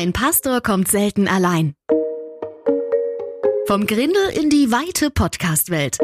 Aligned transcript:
Ein 0.00 0.12
Pastor 0.12 0.60
kommt 0.60 0.86
selten 0.86 1.26
allein. 1.26 1.74
Vom 3.66 3.84
Grindel 3.84 4.28
in 4.32 4.48
die 4.48 4.70
weite 4.70 5.10
Podcast-Welt. 5.10 5.98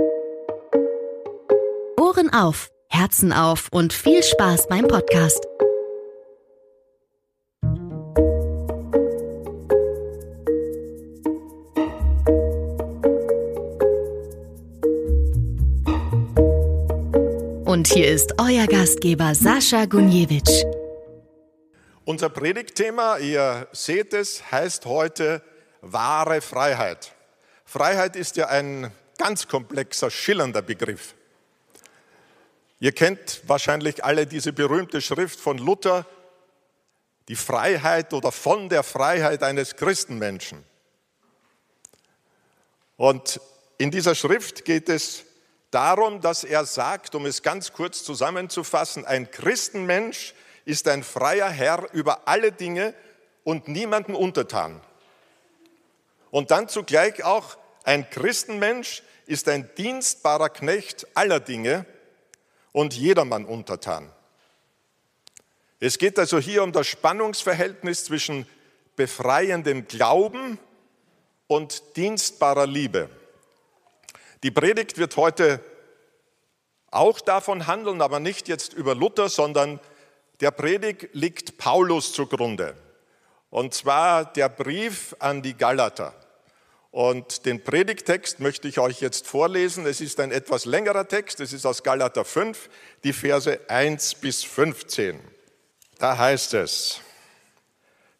Ohren 1.96 2.32
auf, 2.32 2.70
Herzen 2.88 3.32
auf 3.32 3.68
und 3.70 3.92
viel 3.92 4.24
Spaß 4.24 4.66
beim 4.66 4.88
Podcast. 4.88 5.46
Und 17.64 17.86
hier 17.86 18.08
ist 18.08 18.34
euer 18.40 18.66
Gastgeber 18.66 19.36
Sascha 19.36 19.84
Gunjewitsch. 19.84 20.64
Unser 22.06 22.28
Predigtthema, 22.28 23.16
ihr 23.16 23.66
seht 23.72 24.12
es, 24.12 24.50
heißt 24.52 24.84
heute 24.84 25.40
wahre 25.80 26.42
Freiheit. 26.42 27.14
Freiheit 27.64 28.14
ist 28.14 28.36
ja 28.36 28.48
ein 28.48 28.92
ganz 29.16 29.48
komplexer, 29.48 30.10
schillernder 30.10 30.60
Begriff. 30.60 31.14
Ihr 32.78 32.92
kennt 32.92 33.40
wahrscheinlich 33.46 34.04
alle 34.04 34.26
diese 34.26 34.52
berühmte 34.52 35.00
Schrift 35.00 35.40
von 35.40 35.56
Luther, 35.56 36.04
die 37.28 37.36
Freiheit 37.36 38.12
oder 38.12 38.32
von 38.32 38.68
der 38.68 38.82
Freiheit 38.82 39.42
eines 39.42 39.74
Christenmenschen. 39.74 40.62
Und 42.98 43.40
in 43.78 43.90
dieser 43.90 44.14
Schrift 44.14 44.66
geht 44.66 44.90
es 44.90 45.24
darum, 45.70 46.20
dass 46.20 46.44
er 46.44 46.66
sagt, 46.66 47.14
um 47.14 47.24
es 47.24 47.42
ganz 47.42 47.72
kurz 47.72 48.04
zusammenzufassen, 48.04 49.06
ein 49.06 49.30
Christenmensch 49.30 50.34
ist 50.64 50.88
ein 50.88 51.02
freier 51.02 51.50
Herr 51.50 51.92
über 51.92 52.26
alle 52.26 52.52
Dinge 52.52 52.94
und 53.44 53.68
niemandem 53.68 54.14
untertan. 54.14 54.80
Und 56.30 56.50
dann 56.50 56.68
zugleich 56.68 57.22
auch 57.22 57.56
ein 57.84 58.08
Christenmensch 58.10 59.02
ist 59.26 59.48
ein 59.48 59.70
dienstbarer 59.76 60.48
Knecht 60.48 61.06
aller 61.14 61.40
Dinge 61.40 61.86
und 62.72 62.94
jedermann 62.94 63.44
untertan. 63.44 64.10
Es 65.80 65.98
geht 65.98 66.18
also 66.18 66.38
hier 66.38 66.62
um 66.62 66.72
das 66.72 66.86
Spannungsverhältnis 66.86 68.04
zwischen 68.04 68.46
befreiendem 68.96 69.86
Glauben 69.86 70.58
und 71.46 71.96
dienstbarer 71.96 72.66
Liebe. 72.66 73.10
Die 74.42 74.50
Predigt 74.50 74.98
wird 74.98 75.16
heute 75.16 75.60
auch 76.90 77.20
davon 77.20 77.66
handeln, 77.66 78.00
aber 78.00 78.20
nicht 78.20 78.48
jetzt 78.48 78.72
über 78.72 78.94
Luther, 78.94 79.28
sondern 79.28 79.80
der 80.40 80.50
Predigt 80.50 81.14
liegt 81.14 81.58
Paulus 81.58 82.12
zugrunde. 82.12 82.76
Und 83.50 83.74
zwar 83.74 84.32
der 84.32 84.48
Brief 84.48 85.14
an 85.18 85.42
die 85.42 85.56
Galater. 85.56 86.14
Und 86.90 87.46
den 87.46 87.62
Predigtext 87.62 88.40
möchte 88.40 88.68
ich 88.68 88.78
euch 88.78 89.00
jetzt 89.00 89.26
vorlesen. 89.26 89.86
Es 89.86 90.00
ist 90.00 90.20
ein 90.20 90.30
etwas 90.30 90.64
längerer 90.64 91.08
Text. 91.08 91.40
Es 91.40 91.52
ist 91.52 91.66
aus 91.66 91.82
Galater 91.82 92.24
5, 92.24 92.68
die 93.02 93.12
Verse 93.12 93.58
1 93.68 94.16
bis 94.16 94.44
15. 94.44 95.20
Da 95.98 96.18
heißt 96.18 96.54
es, 96.54 97.00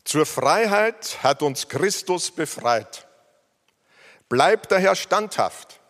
zur 0.05 0.27
Freiheit 0.27 1.23
hat 1.23 1.43
uns 1.43 1.69
Christus 1.69 2.31
befreit. 2.31 3.07
Bleibt 4.29 4.71
daher 4.73 4.95
standhaft 4.95 5.81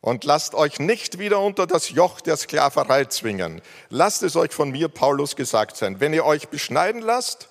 und 0.00 0.24
lasst 0.24 0.54
euch 0.54 0.78
nicht 0.78 1.18
wieder 1.18 1.40
unter 1.40 1.66
das 1.66 1.90
Joch 1.90 2.20
der 2.20 2.36
Sklaverei 2.36 3.06
zwingen. 3.06 3.60
Lasst 3.90 4.22
es 4.22 4.36
euch 4.36 4.52
von 4.52 4.70
mir, 4.70 4.88
Paulus, 4.88 5.36
gesagt 5.36 5.76
sein. 5.76 6.00
Wenn 6.00 6.14
ihr 6.14 6.24
euch 6.24 6.48
beschneiden 6.48 7.00
lasst, 7.00 7.48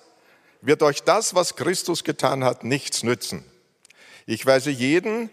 wird 0.60 0.82
euch 0.82 1.02
das, 1.02 1.34
was 1.34 1.56
Christus 1.56 2.04
getan 2.04 2.44
hat, 2.44 2.64
nichts 2.64 3.02
nützen. 3.02 3.44
Ich 4.26 4.44
weise 4.44 4.70
jeden, 4.70 5.30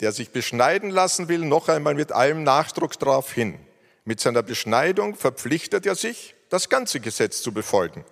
der 0.00 0.12
sich 0.12 0.30
beschneiden 0.30 0.90
lassen 0.90 1.28
will, 1.28 1.40
noch 1.40 1.68
einmal 1.68 1.94
mit 1.94 2.12
allem 2.12 2.42
Nachdruck 2.42 2.98
darauf 2.98 3.32
hin. 3.32 3.58
Mit 4.04 4.20
seiner 4.20 4.42
Beschneidung 4.42 5.14
verpflichtet 5.14 5.86
er 5.86 5.94
sich, 5.94 6.34
das 6.50 6.68
ganze 6.68 7.00
Gesetz 7.00 7.42
zu 7.42 7.52
befolgen. 7.52 8.04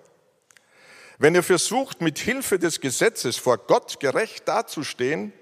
Wenn 1.19 1.35
ihr 1.35 1.43
versucht, 1.43 2.01
mit 2.01 2.17
Hilfe 2.17 2.57
des 2.57 2.81
Gesetzes 2.81 3.37
vor 3.37 3.57
Gott 3.57 3.99
gerecht 3.99 4.47
dazustehen, 4.47 5.33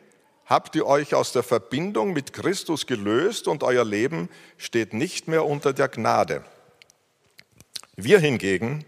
habt 0.46 0.76
ihr 0.76 0.86
euch 0.86 1.14
aus 1.14 1.32
der 1.32 1.44
Verbindung 1.44 2.14
mit 2.14 2.34
Christus 2.34 2.86
gelöst 2.86 3.48
und 3.48 3.64
euer 3.64 3.86
Leben 3.86 4.30
steht 4.58 4.94
nicht 4.94 5.28
mehr 5.28 5.46
unter 5.46 5.74
der 5.74 5.88
Gnade. 5.88 6.44
Wir 7.96 8.20
hingegen 8.20 8.86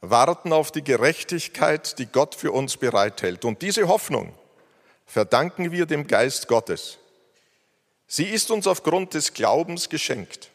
warten 0.00 0.52
auf 0.52 0.70
die 0.70 0.84
Gerechtigkeit, 0.84 1.98
die 1.98 2.06
Gott 2.06 2.34
für 2.34 2.52
uns 2.52 2.76
bereithält. 2.76 3.44
Und 3.44 3.62
diese 3.62 3.88
Hoffnung 3.88 4.32
verdanken 5.06 5.72
wir 5.72 5.86
dem 5.86 6.06
Geist 6.06 6.48
Gottes. 6.48 6.98
Sie 8.06 8.24
ist 8.24 8.50
uns 8.50 8.66
aufgrund 8.66 9.14
des 9.14 9.34
Glaubens 9.34 9.88
geschenkt. 9.88 10.50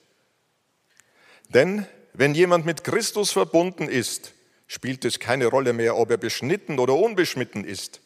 Denn 1.49 1.87
wenn 2.13 2.33
jemand 2.35 2.65
mit 2.65 2.83
Christus 2.83 3.31
verbunden 3.31 3.87
ist, 3.87 4.33
spielt 4.67 5.05
es 5.05 5.19
keine 5.19 5.47
Rolle 5.47 5.73
mehr, 5.73 5.97
ob 5.97 6.09
er 6.09 6.17
beschnitten 6.17 6.79
oder 6.79 6.95
unbeschnitten 6.95 7.63
ist. 7.63 8.01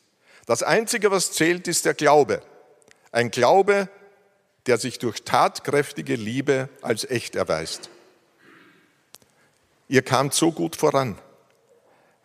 Das 0.48 0.64
Einzige, 0.64 1.12
was 1.12 1.34
zählt, 1.34 1.68
ist 1.68 1.86
der 1.86 1.94
Glaube. 1.94 2.42
Ein 3.12 3.32
Glaube, 3.32 3.90
der 4.66 4.78
sich 4.78 4.98
durch 4.98 5.24
tatkräftige 5.24 6.16
Liebe 6.16 6.70
als 6.82 7.04
echt 7.04 7.36
erweist. 7.36 7.90
Ihr 9.90 10.02
kamt 10.02 10.34
so 10.34 10.54
gut 10.54 10.78
voran. 10.78 11.20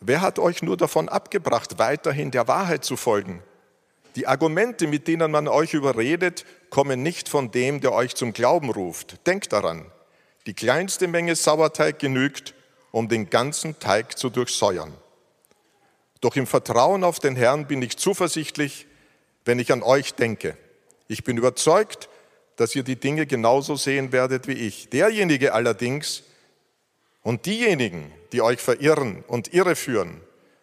Wer 0.00 0.21
hat 0.21 0.38
euch 0.38 0.62
nur 0.62 0.77
davon 0.77 1.09
abgebracht, 1.09 1.78
weiterhin 1.78 2.31
der 2.31 2.47
Wahrheit 2.47 2.84
zu 2.84 2.97
folgen? 2.97 3.43
Die 4.15 4.28
Argumente, 4.28 4.87
mit 4.87 5.09
denen 5.09 5.31
man 5.32 5.49
euch 5.49 5.75
überredet, 5.75 6.44
kommen 6.71 7.03
nicht 7.03 7.28
von 7.28 7.50
dem, 7.50 7.81
der 7.81 7.93
euch 7.93 8.15
zum 8.15 8.32
Glauben 8.32 8.71
ruft. 8.71 9.27
Denkt 9.27 9.53
daran, 9.53 9.91
die 10.47 10.55
kleinste 10.55 11.09
Menge 11.09 11.34
Sauerteig 11.34 11.99
genügt, 11.99 12.55
um 12.93 13.09
den 13.09 13.31
ganzen 13.31 13.81
Teig 13.81 14.16
zu 14.16 14.31
durchsäuern. 14.31 14.93
Doch 16.22 16.37
im 16.37 16.47
Vertrauen 16.47 17.05
auf 17.05 17.19
den 17.19 17.37
Herrn 17.37 17.66
bin 17.66 17.83
ich 17.83 17.99
zuversichtlich, 17.99 18.87
wenn 19.44 19.59
ich 19.59 19.72
an 19.72 19.83
euch 19.83 20.15
denke. 20.15 20.56
Ich 21.09 21.25
bin 21.25 21.37
überzeugt, 21.37 22.09
dass 22.56 22.75
ihr 22.77 22.84
die 22.84 22.97
Dinge 22.97 23.27
genauso 23.27 23.75
sehen 23.75 24.12
werdet 24.12 24.47
wie 24.47 24.53
ich. 24.53 24.88
Derjenige 24.88 25.53
allerdings 25.53 26.22
und 27.22 27.44
diejenigen, 27.44 28.12
die 28.32 28.41
euch 28.41 28.61
verirren 28.61 29.25
und 29.27 29.53
irreführen, 29.53 30.21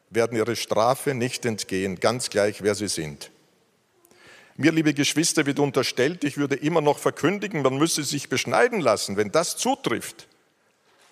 werden 0.09 0.37
ihre 0.37 0.55
Strafe 0.55 1.13
nicht 1.13 1.45
entgehen, 1.45 1.99
ganz 1.99 2.29
gleich, 2.29 2.63
wer 2.63 2.73
sie 2.73 2.87
sind. 2.87 3.29
Mir, 4.55 4.71
liebe 4.71 4.93
Geschwister, 4.93 5.45
wird 5.45 5.59
unterstellt, 5.59 6.23
ich 6.23 6.37
würde 6.37 6.55
immer 6.55 6.81
noch 6.81 6.99
verkündigen, 6.99 7.63
man 7.63 7.77
müsse 7.77 8.03
sich 8.05 8.29
beschneiden 8.29 8.79
lassen. 8.79 9.17
Wenn 9.17 9.31
das 9.31 9.57
zutrifft, 9.57 10.27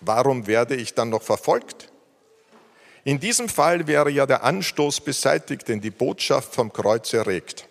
warum 0.00 0.46
werde 0.46 0.74
ich 0.74 0.94
dann 0.94 1.10
noch 1.10 1.22
verfolgt? 1.22 1.92
In 3.08 3.20
diesem 3.20 3.48
Fall 3.48 3.86
wäre 3.86 4.10
ja 4.10 4.26
der 4.26 4.44
Anstoß 4.44 5.00
beseitigt, 5.00 5.66
den 5.66 5.80
die 5.80 5.90
Botschaft 5.90 6.54
vom 6.54 6.70
Kreuz 6.70 7.10
erregt. 7.14 7.66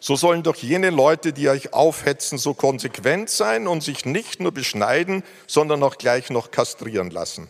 So 0.00 0.16
sollen 0.16 0.42
doch 0.42 0.56
jene 0.56 0.90
Leute, 0.90 1.32
die 1.32 1.48
euch 1.48 1.72
aufhetzen, 1.72 2.36
so 2.36 2.52
konsequent 2.52 3.30
sein 3.30 3.66
und 3.66 3.82
sich 3.82 4.04
nicht 4.04 4.40
nur 4.40 4.52
beschneiden, 4.52 5.22
sondern 5.46 5.82
auch 5.82 5.96
gleich 5.96 6.28
noch 6.28 6.50
kastrieren 6.50 7.10
lassen. 7.10 7.48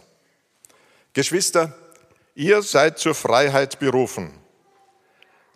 Geschwister, 1.14 1.76
ihr 2.36 2.62
seid 2.62 3.00
zur 3.00 3.16
Freiheit 3.16 3.80
berufen. 3.80 4.30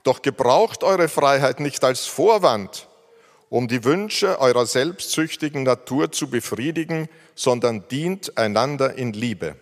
Doch 0.03 0.22
gebraucht 0.22 0.82
eure 0.82 1.09
Freiheit 1.09 1.60
nicht 1.60 1.84
als 1.84 2.06
Vorwand, 2.06 2.88
um 3.48 3.69
die 3.69 3.84
Wünsche 3.84 4.41
eurer 4.41 4.66
selbstsüchtigen 4.66 5.62
Natur 5.62 6.10
zu 6.10 6.28
befriedigen, 6.28 7.09
sondern 7.36 7.86
dient 7.86 8.36
einander 8.36 8.94
in 8.94 9.12
Liebe. 9.12 9.54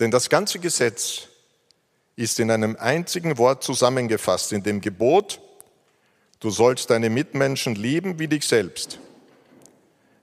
Denn 0.00 0.10
das 0.10 0.28
ganze 0.28 0.58
Gesetz 0.58 1.28
ist 2.16 2.38
in 2.40 2.50
einem 2.50 2.76
einzigen 2.78 3.38
Wort 3.38 3.62
zusammengefasst, 3.62 4.52
in 4.52 4.62
dem 4.62 4.80
Gebot, 4.80 5.40
du 6.40 6.50
sollst 6.50 6.90
deine 6.90 7.10
Mitmenschen 7.10 7.74
lieben 7.74 8.18
wie 8.18 8.28
dich 8.28 8.46
selbst. 8.46 8.98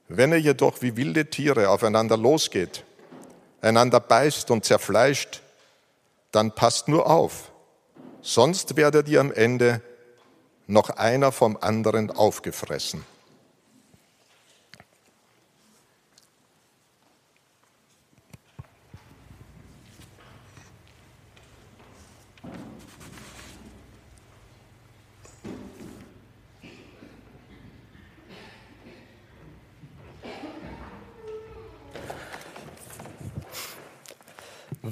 Wenn 0.07 0.31
er 0.31 0.39
jedoch 0.39 0.81
wie 0.81 0.97
wilde 0.97 1.29
Tiere 1.29 1.69
aufeinander 1.69 2.17
losgeht, 2.17 2.83
einander 3.61 3.99
beißt 3.99 4.51
und 4.51 4.65
zerfleischt, 4.65 5.41
dann 6.31 6.53
passt 6.53 6.87
nur 6.87 7.09
auf, 7.09 7.51
sonst 8.21 8.75
werdet 8.75 9.07
ihr 9.07 9.19
am 9.19 9.31
Ende 9.31 9.81
noch 10.67 10.89
einer 10.89 11.31
vom 11.31 11.57
anderen 11.59 12.11
aufgefressen. 12.11 13.05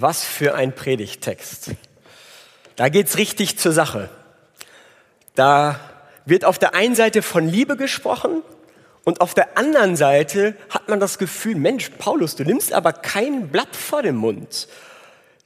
Was 0.01 0.23
für 0.23 0.55
ein 0.55 0.73
Predigtext. 0.73 1.71
Da 2.77 2.87
geht's 2.87 3.17
richtig 3.17 3.57
zur 3.57 3.73
Sache. 3.73 4.09
Da 5.35 5.77
wird 6.25 6.45
auf 6.45 6.57
der 6.57 6.73
einen 6.73 6.95
Seite 6.95 7.21
von 7.21 7.49
Liebe 7.49 7.75
gesprochen 7.75 8.41
und 9.03 9.19
auf 9.19 9.33
der 9.33 9.57
anderen 9.57 9.97
Seite 9.97 10.55
hat 10.69 10.87
man 10.87 11.01
das 11.01 11.17
Gefühl, 11.17 11.55
Mensch, 11.55 11.89
Paulus, 11.97 12.37
du 12.37 12.45
nimmst 12.45 12.71
aber 12.71 12.93
kein 12.93 13.49
Blatt 13.49 13.75
vor 13.75 14.01
den 14.01 14.15
Mund. 14.15 14.69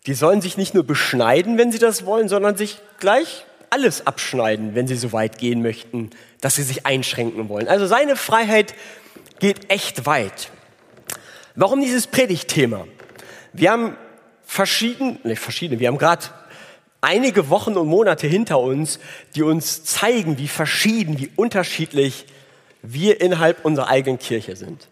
Die 0.06 0.14
sollen 0.14 0.42
sich 0.42 0.56
nicht 0.56 0.76
nur 0.76 0.84
beschneiden, 0.84 1.58
wenn 1.58 1.72
sie 1.72 1.80
das 1.80 2.06
wollen, 2.06 2.30
sondern 2.30 2.56
sich 2.56 2.80
gleich 3.00 3.46
alles 3.72 4.06
abschneiden, 4.06 4.76
wenn 4.76 4.88
sie 4.88 4.98
so 4.98 5.14
weit 5.14 5.40
gehen 5.40 5.64
möchten, 5.64 6.12
dass 6.42 6.56
sie 6.56 6.64
sich 6.64 6.86
einschränken 6.86 7.50
wollen. 7.50 7.68
Also 7.68 7.88
seine 7.88 8.16
Freiheit 8.16 8.76
geht 9.40 9.72
echt 9.72 10.06
weit. 10.06 10.52
Warum 11.56 11.82
dieses 11.82 12.06
Predigtthema? 12.06 12.86
Wir 13.54 13.72
haben 13.72 13.98
verschieden, 14.54 15.18
nicht 15.24 15.42
verschiedene, 15.42 15.80
wir 15.80 15.88
haben 15.88 15.98
gerade 15.98 16.28
einige 17.02 17.50
Wochen 17.50 17.76
und 17.76 17.88
Monate 17.88 18.28
hinter 18.28 18.60
uns, 18.60 19.00
die 19.36 19.42
uns 19.42 19.84
zeigen, 19.84 20.38
wie 20.38 20.48
verschieden, 20.48 21.18
wie 21.18 21.32
unterschiedlich 21.36 22.28
wir 22.84 23.20
innerhalb 23.20 23.66
unserer 23.66 23.88
eigenen 23.88 24.20
Kirche 24.20 24.56
sind. 24.56 24.88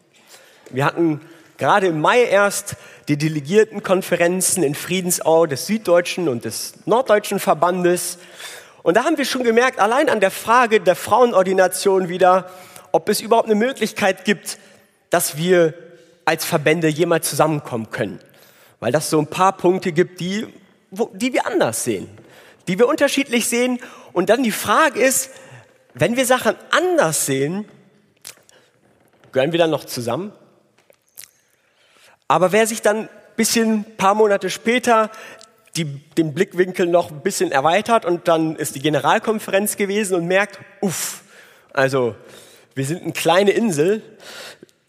Wir 0.72 0.84
hatten 0.84 1.22
gerade 1.60 1.88
im 1.88 2.02
Mai 2.02 2.24
erst 2.24 2.76
die 3.08 3.18
Delegiertenkonferenzen 3.18 4.64
in 4.64 4.74
Friedensau 4.74 5.46
des 5.46 5.68
Süddeutschen 5.68 6.28
und 6.28 6.44
des 6.44 6.74
Norddeutschen 6.88 7.40
Verbandes. 7.40 8.18
Und 8.82 8.98
da 8.98 9.04
haben 9.04 9.20
wir 9.20 9.26
schon 9.26 9.44
gemerkt, 9.44 9.80
allein 9.80 10.10
an 10.10 10.22
der 10.22 10.32
Frage 10.32 10.82
der 10.82 10.96
Frauenordination 10.96 12.10
wieder, 12.10 12.50
ob 12.92 13.10
es 13.10 13.22
überhaupt 13.22 13.46
eine 13.46 13.56
Möglichkeit 13.56 14.26
gibt, 14.26 14.58
dass 15.12 15.38
wir 15.38 15.76
als 16.26 16.46
Verbände 16.46 16.88
jemals 16.88 17.30
zusammenkommen 17.30 17.92
können. 17.92 18.20
Weil 18.82 18.92
das 18.92 19.10
so 19.10 19.20
ein 19.20 19.28
paar 19.28 19.56
Punkte 19.56 19.94
gibt, 19.94 20.20
die, 20.20 20.48
wo, 20.90 21.10
die 21.14 21.32
wir 21.32 21.48
anders 21.48 21.86
sehen, 21.86 22.10
die 22.68 22.78
wir 22.78 22.88
unterschiedlich 22.88 23.48
sehen. 23.48 23.80
Und 24.12 24.30
dann 24.30 24.44
die 24.44 24.52
Frage 24.52 25.00
ist, 25.00 25.30
wenn 25.94 26.18
wir 26.18 26.26
Sachen 26.26 26.56
anders 26.72 27.26
sehen, 27.26 27.66
gehören 29.32 29.54
wir 29.54 29.60
dann 29.60 29.70
noch 29.70 29.86
zusammen? 29.86 30.34
Aber 32.28 32.52
wer 32.52 32.68
sich 32.68 32.82
dann 32.82 33.08
bisschen, 33.36 33.86
paar 33.98 34.16
Monate 34.16 34.50
später 34.50 35.12
die, 35.76 35.86
den 35.86 36.34
Blickwinkel 36.34 36.88
noch 36.88 37.12
ein 37.12 37.22
bisschen 37.22 37.52
erweitert 37.52 38.06
und 38.06 38.28
dann 38.28 38.56
ist 38.56 38.76
die 38.76 38.82
Generalkonferenz 38.82 39.78
gewesen 39.78 40.16
und 40.16 40.26
merkt, 40.28 40.60
uff, 40.82 41.22
also 41.72 42.16
wir 42.74 42.86
sind 42.86 43.04
eine 43.04 43.14
kleine 43.14 43.52
Insel. 43.52 44.02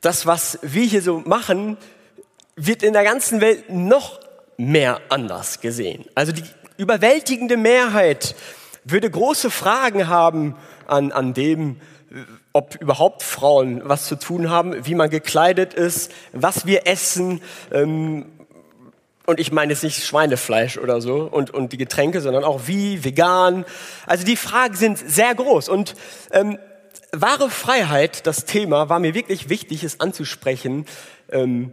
Das, 0.01 0.27
was 0.27 0.59
wir 0.63 0.85
hier 0.85 1.03
so 1.03 1.21
machen, 1.21 1.77
wird 2.57 2.83
in 2.83 2.93
der 2.93 3.05
ganzen 3.05 3.41
Welt 3.41 3.71
noch 3.71 4.21
mehr 4.57 5.01
anders 5.09 5.61
gesehen. 5.61 6.05
Also 6.15 6.33
die 6.33 6.45
überwältigende 6.77 7.57
Mehrheit 7.57 8.35
würde 8.85 9.11
große 9.11 9.51
Fragen 9.51 10.09
haben 10.09 10.57
an, 10.87 11.13
an 11.13 11.35
dem, 11.35 11.81
ob 12.53 12.77
überhaupt 12.81 13.23
Frauen 13.23 13.81
was 13.85 14.07
zu 14.07 14.17
tun 14.17 14.51
haben, 14.51 14.85
wie 14.85 14.95
man 14.95 15.09
gekleidet 15.09 15.75
ist, 15.75 16.13
was 16.33 16.67
wir 16.67 16.87
essen. 16.87 17.41
Ähm, 17.73 18.27
und 19.25 19.41
ich 19.41 19.53
meine 19.53 19.73
jetzt 19.73 19.85
nicht 19.85 20.05
Schweinefleisch 20.05 20.79
oder 20.79 21.01
so 21.01 21.23
und, 21.23 21.51
und 21.51 21.73
die 21.73 21.79
Getränke, 21.79 22.21
sondern 22.21 22.45
auch 22.45 22.63
wie, 22.67 23.05
vegan. 23.05 23.65
Also 24.07 24.25
die 24.25 24.37
Fragen 24.37 24.75
sind 24.75 24.99
sehr 24.99 25.35
groß. 25.35 25.69
Und 25.69 25.95
ähm, 26.33 26.59
wahre 27.13 27.49
Freiheit, 27.49 28.27
das 28.27 28.45
Thema, 28.45 28.89
war 28.89 28.99
mir 28.99 29.15
wirklich 29.15 29.49
wichtig, 29.49 29.85
es 29.85 30.01
anzusprechen, 30.01 30.87
ähm, 31.31 31.73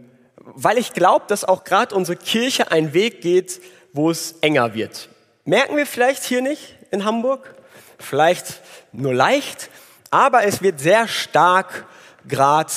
weil 0.54 0.78
ich 0.78 0.92
glaube, 0.92 1.24
dass 1.28 1.44
auch 1.44 1.64
gerade 1.64 1.94
unsere 1.94 2.16
Kirche 2.16 2.70
einen 2.70 2.92
Weg 2.92 3.20
geht, 3.20 3.60
wo 3.92 4.10
es 4.10 4.34
enger 4.40 4.74
wird. 4.74 5.08
Merken 5.44 5.76
wir 5.76 5.86
vielleicht 5.86 6.24
hier 6.24 6.42
nicht 6.42 6.76
in 6.90 7.04
Hamburg? 7.04 7.54
Vielleicht 7.98 8.60
nur 8.92 9.14
leicht, 9.14 9.70
aber 10.10 10.44
es 10.44 10.62
wird 10.62 10.80
sehr 10.80 11.06
stark 11.06 11.86
gerade 12.26 12.72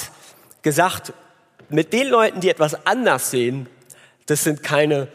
gesagt, 0.61 1.13
mit 1.69 1.93
den 1.93 2.07
Leuten, 2.07 2.41
die 2.41 2.49
etwas 2.49 2.85
anders 2.85 3.31
sehen, 3.31 3.67
das 4.25 4.43
sind 4.43 4.63
keine 4.63 5.07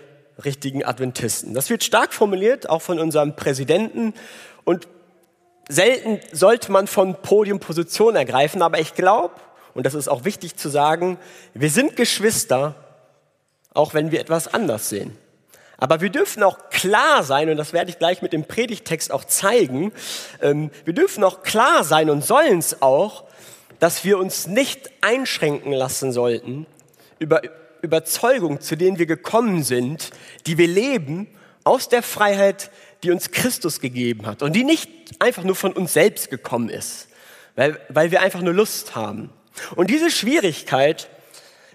richtigen 0.44 0.84
Adventisten. 0.84 1.54
Das 1.54 1.70
wird 1.70 1.84
stark 1.84 2.12
formuliert, 2.12 2.68
auch 2.68 2.82
von 2.82 2.98
unserem 2.98 3.34
Präsidenten. 3.36 4.14
Und 4.64 4.88
selten 5.68 6.20
sollte 6.32 6.72
man 6.72 6.86
von 6.86 7.20
Podium 7.22 7.60
Position 7.60 8.16
ergreifen, 8.16 8.62
aber 8.62 8.78
ich 8.78 8.94
glaube, 8.94 9.34
und 9.74 9.86
das 9.86 9.94
ist 9.94 10.08
auch 10.08 10.24
wichtig 10.24 10.56
zu 10.56 10.68
sagen, 10.68 11.18
wir 11.54 11.70
sind 11.70 11.96
Geschwister, 11.96 12.74
auch 13.74 13.94
wenn 13.94 14.10
wir 14.10 14.20
etwas 14.20 14.52
anders 14.52 14.88
sehen. 14.88 15.16
Aber 15.76 16.00
wir 16.00 16.10
dürfen 16.10 16.42
auch 16.42 16.70
klar 16.70 17.22
sein, 17.22 17.48
und 17.48 17.56
das 17.56 17.72
werde 17.72 17.90
ich 17.90 17.98
gleich 17.98 18.20
mit 18.20 18.32
dem 18.32 18.44
Predigtext 18.44 19.12
auch 19.12 19.24
zeigen, 19.24 19.92
ähm, 20.42 20.70
wir 20.84 20.92
dürfen 20.92 21.22
auch 21.22 21.42
klar 21.42 21.84
sein 21.84 22.10
und 22.10 22.24
sollen 22.24 22.58
es 22.58 22.82
auch, 22.82 23.24
dass 23.78 24.04
wir 24.04 24.18
uns 24.18 24.48
nicht 24.48 24.90
einschränken 25.00 25.72
lassen 25.72 26.12
sollten 26.12 26.66
über 27.20 27.42
Überzeugung, 27.80 28.60
zu 28.60 28.76
denen 28.76 28.98
wir 28.98 29.06
gekommen 29.06 29.62
sind, 29.62 30.10
die 30.46 30.58
wir 30.58 30.66
leben, 30.66 31.28
aus 31.62 31.88
der 31.88 32.02
Freiheit, 32.02 32.70
die 33.02 33.10
uns 33.12 33.30
Christus 33.30 33.80
gegeben 33.80 34.26
hat 34.26 34.42
und 34.42 34.54
die 34.54 34.64
nicht 34.64 34.90
einfach 35.20 35.44
nur 35.44 35.54
von 35.54 35.72
uns 35.72 35.92
selbst 35.92 36.30
gekommen 36.30 36.70
ist, 36.70 37.08
weil, 37.54 37.78
weil 37.88 38.10
wir 38.10 38.20
einfach 38.20 38.40
nur 38.40 38.54
Lust 38.54 38.96
haben. 38.96 39.30
Und 39.76 39.90
diese 39.90 40.10
Schwierigkeit 40.10 41.08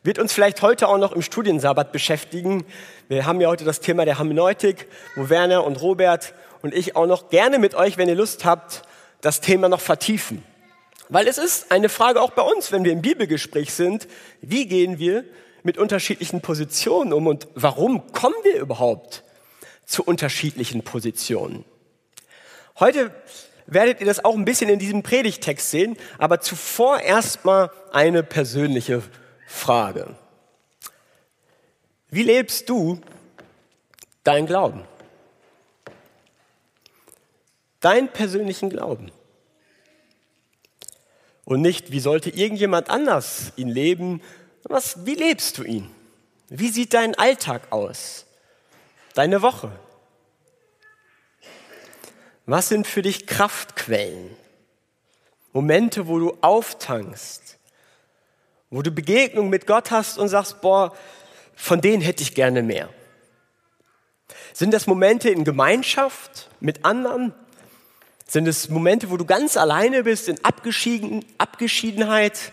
wird 0.04 0.20
uns 0.20 0.34
vielleicht 0.34 0.62
heute 0.62 0.88
auch 0.90 0.98
noch 0.98 1.14
im 1.14 1.22
Studiensabbat 1.22 1.92
beschäftigen. 1.92 2.66
Wir 3.08 3.26
haben 3.26 3.40
ja 3.40 3.48
heute 3.48 3.64
das 3.64 3.80
Thema 3.80 4.06
der 4.06 4.18
Hermeneutik, 4.18 4.88
wo 5.16 5.30
Werner 5.30 5.64
und 5.64 5.82
Robert 5.82 6.34
und 6.62 6.74
ich 6.74 6.96
auch 6.96 7.08
noch 7.08 7.30
gerne 7.30 7.60
mit 7.60 7.76
euch, 7.76 7.98
wenn 7.98 8.10
ihr 8.10 8.16
Lust 8.16 8.46
habt, 8.46 8.84
das 9.22 9.40
Thema 9.40 9.70
noch 9.70 9.82
vertiefen. 9.82 10.44
Weil 11.10 11.28
es 11.28 11.38
ist 11.38 11.72
eine 11.72 11.90
Frage 11.90 12.22
auch 12.22 12.32
bei 12.32 12.42
uns, 12.42 12.72
wenn 12.72 12.84
wir 12.84 12.92
im 12.92 13.02
Bibelgespräch 13.02 13.74
sind, 13.74 14.08
wie 14.42 14.68
gehen 14.68 15.00
wir 15.00 15.24
mit 15.64 15.78
unterschiedlichen 15.78 16.42
Positionen 16.42 17.14
um 17.14 17.28
und 17.28 17.48
warum 17.56 18.12
kommen 18.12 18.36
wir 18.44 18.60
überhaupt 18.60 19.24
zu 19.86 20.04
unterschiedlichen 20.04 20.84
Positionen? 20.84 21.64
Heute 22.80 23.12
werdet 23.66 24.00
ihr 24.00 24.06
das 24.06 24.24
auch 24.24 24.36
ein 24.36 24.46
bisschen 24.46 24.70
in 24.70 24.80
diesem 24.80 25.04
Predigtext 25.04 25.72
sehen, 25.72 25.98
aber 26.18 26.42
zuvor 26.42 27.00
erstmal 27.00 27.72
eine 27.92 28.24
persönliche 28.24 29.04
Frage. 29.48 30.16
Wie 32.10 32.24
lebst 32.24 32.70
du 32.70 33.02
dein 34.24 34.46
Glauben? 34.46 34.84
Deinen 37.80 38.08
persönlichen 38.08 38.70
Glauben. 38.70 39.12
Und 41.46 41.62
nicht, 41.62 41.92
wie 41.92 42.00
sollte 42.00 42.30
irgendjemand 42.30 42.90
anders 42.90 43.52
ihn 43.58 43.68
leben? 43.68 44.22
Was, 44.64 45.06
wie 45.06 45.16
lebst 45.16 45.58
du 45.58 45.64
ihn? 45.64 45.90
Wie 46.48 46.70
sieht 46.70 46.94
dein 46.94 47.16
Alltag 47.16 47.72
aus? 47.72 48.26
Deine 49.14 49.42
Woche? 49.42 49.72
Was 52.46 52.70
sind 52.70 52.88
für 52.88 53.02
dich 53.02 53.26
Kraftquellen? 53.26 54.36
Momente, 55.54 56.08
wo 56.08 56.20
du 56.20 56.38
auftankst, 56.42 57.58
wo 58.70 58.82
du 58.82 58.92
Begegnung 58.92 59.50
mit 59.50 59.68
Gott 59.68 59.92
hast 59.92 60.18
und 60.18 60.28
sagst, 60.28 60.62
boah, 60.62 60.94
von 61.56 61.80
denen 61.80 62.02
hätte 62.02 62.24
ich 62.24 62.34
gerne 62.34 62.64
mehr. 62.64 62.90
Sind 64.52 64.74
das 64.74 64.88
Momente 64.88 65.30
in 65.30 65.44
Gemeinschaft 65.44 66.50
mit 66.60 66.84
anderen? 66.84 67.34
Sind 68.28 68.48
es 68.48 68.70
Momente, 68.70 69.10
wo 69.10 69.18
du 69.18 69.26
ganz 69.26 69.58
alleine 69.58 70.04
bist, 70.04 70.28
in 70.28 70.44
Abgeschieden, 70.44 71.24
Abgeschiedenheit? 71.38 72.52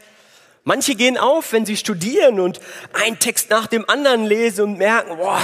Manche 0.63 0.95
gehen 0.95 1.17
auf, 1.17 1.53
wenn 1.53 1.65
sie 1.65 1.77
studieren 1.77 2.39
und 2.39 2.61
einen 2.93 3.19
Text 3.19 3.49
nach 3.51 3.67
dem 3.67 3.89
anderen 3.89 4.25
lesen 4.27 4.65
und 4.65 4.79
merken, 4.79 5.17
boah, 5.17 5.43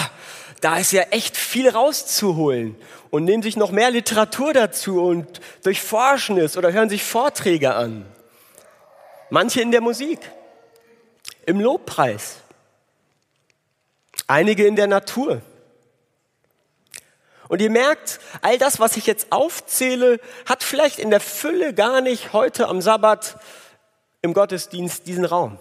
da 0.61 0.79
ist 0.79 0.93
ja 0.93 1.03
echt 1.11 1.37
viel 1.37 1.69
rauszuholen 1.69 2.77
und 3.11 3.25
nehmen 3.25 3.43
sich 3.43 3.57
noch 3.57 3.71
mehr 3.71 3.91
Literatur 3.91 4.53
dazu 4.53 5.03
und 5.03 5.41
durchforschen 5.63 6.39
es 6.39 6.57
oder 6.57 6.73
hören 6.73 6.89
sich 6.89 7.03
Vorträge 7.03 7.75
an. 7.75 8.07
Manche 9.31 9.61
in 9.61 9.71
der 9.71 9.81
Musik, 9.81 10.19
im 11.45 11.61
Lobpreis, 11.61 12.37
einige 14.27 14.67
in 14.67 14.77
der 14.77 14.87
Natur. 14.87 15.43
Und 17.49 17.61
ihr 17.61 17.71
merkt, 17.71 18.19
all 18.43 18.59
das, 18.59 18.81
was 18.81 18.97
ich 18.97 19.07
jetzt 19.07 19.31
aufzähle, 19.31 20.21
hat 20.47 20.65
vielleicht 20.65 20.99
in 20.99 21.11
der 21.11 21.21
Fülle 21.21 21.75
gar 21.75 22.01
nicht 22.01 22.33
heute 22.33 22.69
am 22.69 22.81
Sabbat 22.81 23.39
im 24.23 24.35
Gottesdienst 24.35 25.07
diesen 25.07 25.25
Raum. 25.25 25.59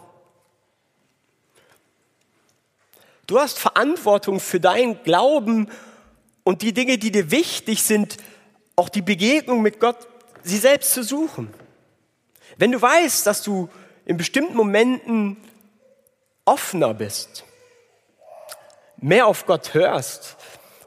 Du 3.27 3.39
hast 3.39 3.57
Verantwortung 3.57 4.39
für 4.39 4.59
deinen 4.59 5.01
Glauben 5.03 5.69
und 6.43 6.61
die 6.61 6.73
Dinge, 6.73 6.97
die 6.97 7.11
dir 7.11 7.31
wichtig 7.31 7.81
sind, 7.81 8.17
auch 8.75 8.89
die 8.89 9.01
Begegnung 9.01 9.61
mit 9.61 9.79
Gott, 9.79 10.07
sie 10.43 10.57
selbst 10.57 10.93
zu 10.93 11.03
suchen. 11.03 11.51
Wenn 12.57 12.71
du 12.71 12.81
weißt, 12.81 13.25
dass 13.25 13.41
du 13.41 13.69
in 14.05 14.17
bestimmten 14.17 14.55
Momenten 14.55 15.37
offener 16.45 16.93
bist, 16.93 17.43
mehr 18.97 19.25
auf 19.25 19.45
Gott 19.45 19.73
hörst 19.73 20.37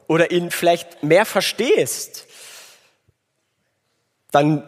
oder 0.07 0.31
ihn 0.31 0.49
vielleicht 0.49 1.03
mehr 1.03 1.25
verstehst, 1.25 2.25
dann 4.31 4.63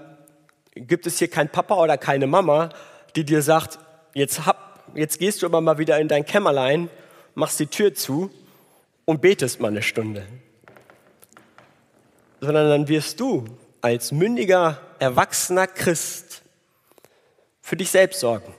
gibt 0.75 1.07
es 1.07 1.19
hier 1.19 1.29
kein 1.29 1.49
Papa 1.49 1.75
oder 1.75 1.97
keine 1.97 2.27
Mama, 2.27 2.69
die 3.15 3.23
dir 3.23 3.41
sagt, 3.41 3.79
jetzt, 4.13 4.45
hab, 4.45 4.83
jetzt 4.95 5.19
gehst 5.19 5.41
du 5.41 5.45
aber 5.45 5.61
mal 5.61 5.77
wieder 5.77 5.99
in 5.99 6.07
dein 6.07 6.25
Kämmerlein, 6.25 6.89
machst 7.35 7.59
die 7.59 7.67
Tür 7.67 7.93
zu 7.93 8.31
und 9.05 9.21
betest 9.21 9.59
mal 9.59 9.69
eine 9.69 9.81
Stunde. 9.81 10.25
Sondern 12.39 12.69
dann 12.69 12.87
wirst 12.87 13.19
du 13.19 13.45
als 13.81 14.11
mündiger, 14.11 14.79
erwachsener 14.99 15.67
Christ 15.67 16.41
für 17.61 17.75
dich 17.75 17.89
selbst 17.89 18.19
sorgen. 18.19 18.53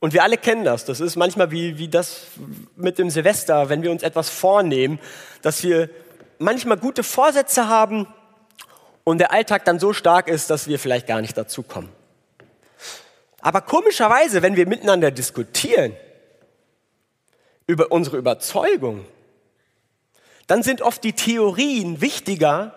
Und 0.00 0.12
wir 0.12 0.22
alle 0.22 0.36
kennen 0.36 0.64
das. 0.64 0.84
Das 0.84 1.00
ist 1.00 1.16
manchmal 1.16 1.50
wie, 1.50 1.78
wie 1.78 1.88
das 1.88 2.26
mit 2.76 2.98
dem 2.98 3.10
Silvester, 3.10 3.68
wenn 3.68 3.82
wir 3.82 3.90
uns 3.90 4.02
etwas 4.02 4.30
vornehmen, 4.30 5.00
dass 5.42 5.62
wir 5.64 5.90
manchmal 6.38 6.76
gute 6.76 7.02
Vorsätze 7.02 7.68
haben 7.68 8.06
und 9.02 9.18
der 9.18 9.32
Alltag 9.32 9.64
dann 9.64 9.80
so 9.80 9.92
stark 9.92 10.28
ist, 10.28 10.50
dass 10.50 10.68
wir 10.68 10.78
vielleicht 10.78 11.08
gar 11.08 11.20
nicht 11.20 11.36
dazu 11.36 11.62
kommen. 11.62 11.88
Aber 13.40 13.60
komischerweise, 13.60 14.42
wenn 14.42 14.56
wir 14.56 14.66
miteinander 14.66 15.10
diskutieren 15.10 15.96
über 17.68 17.92
unsere 17.92 18.16
Überzeugung, 18.16 19.04
dann 20.48 20.64
sind 20.64 20.82
oft 20.82 21.04
die 21.04 21.12
Theorien 21.12 22.00
wichtiger 22.00 22.74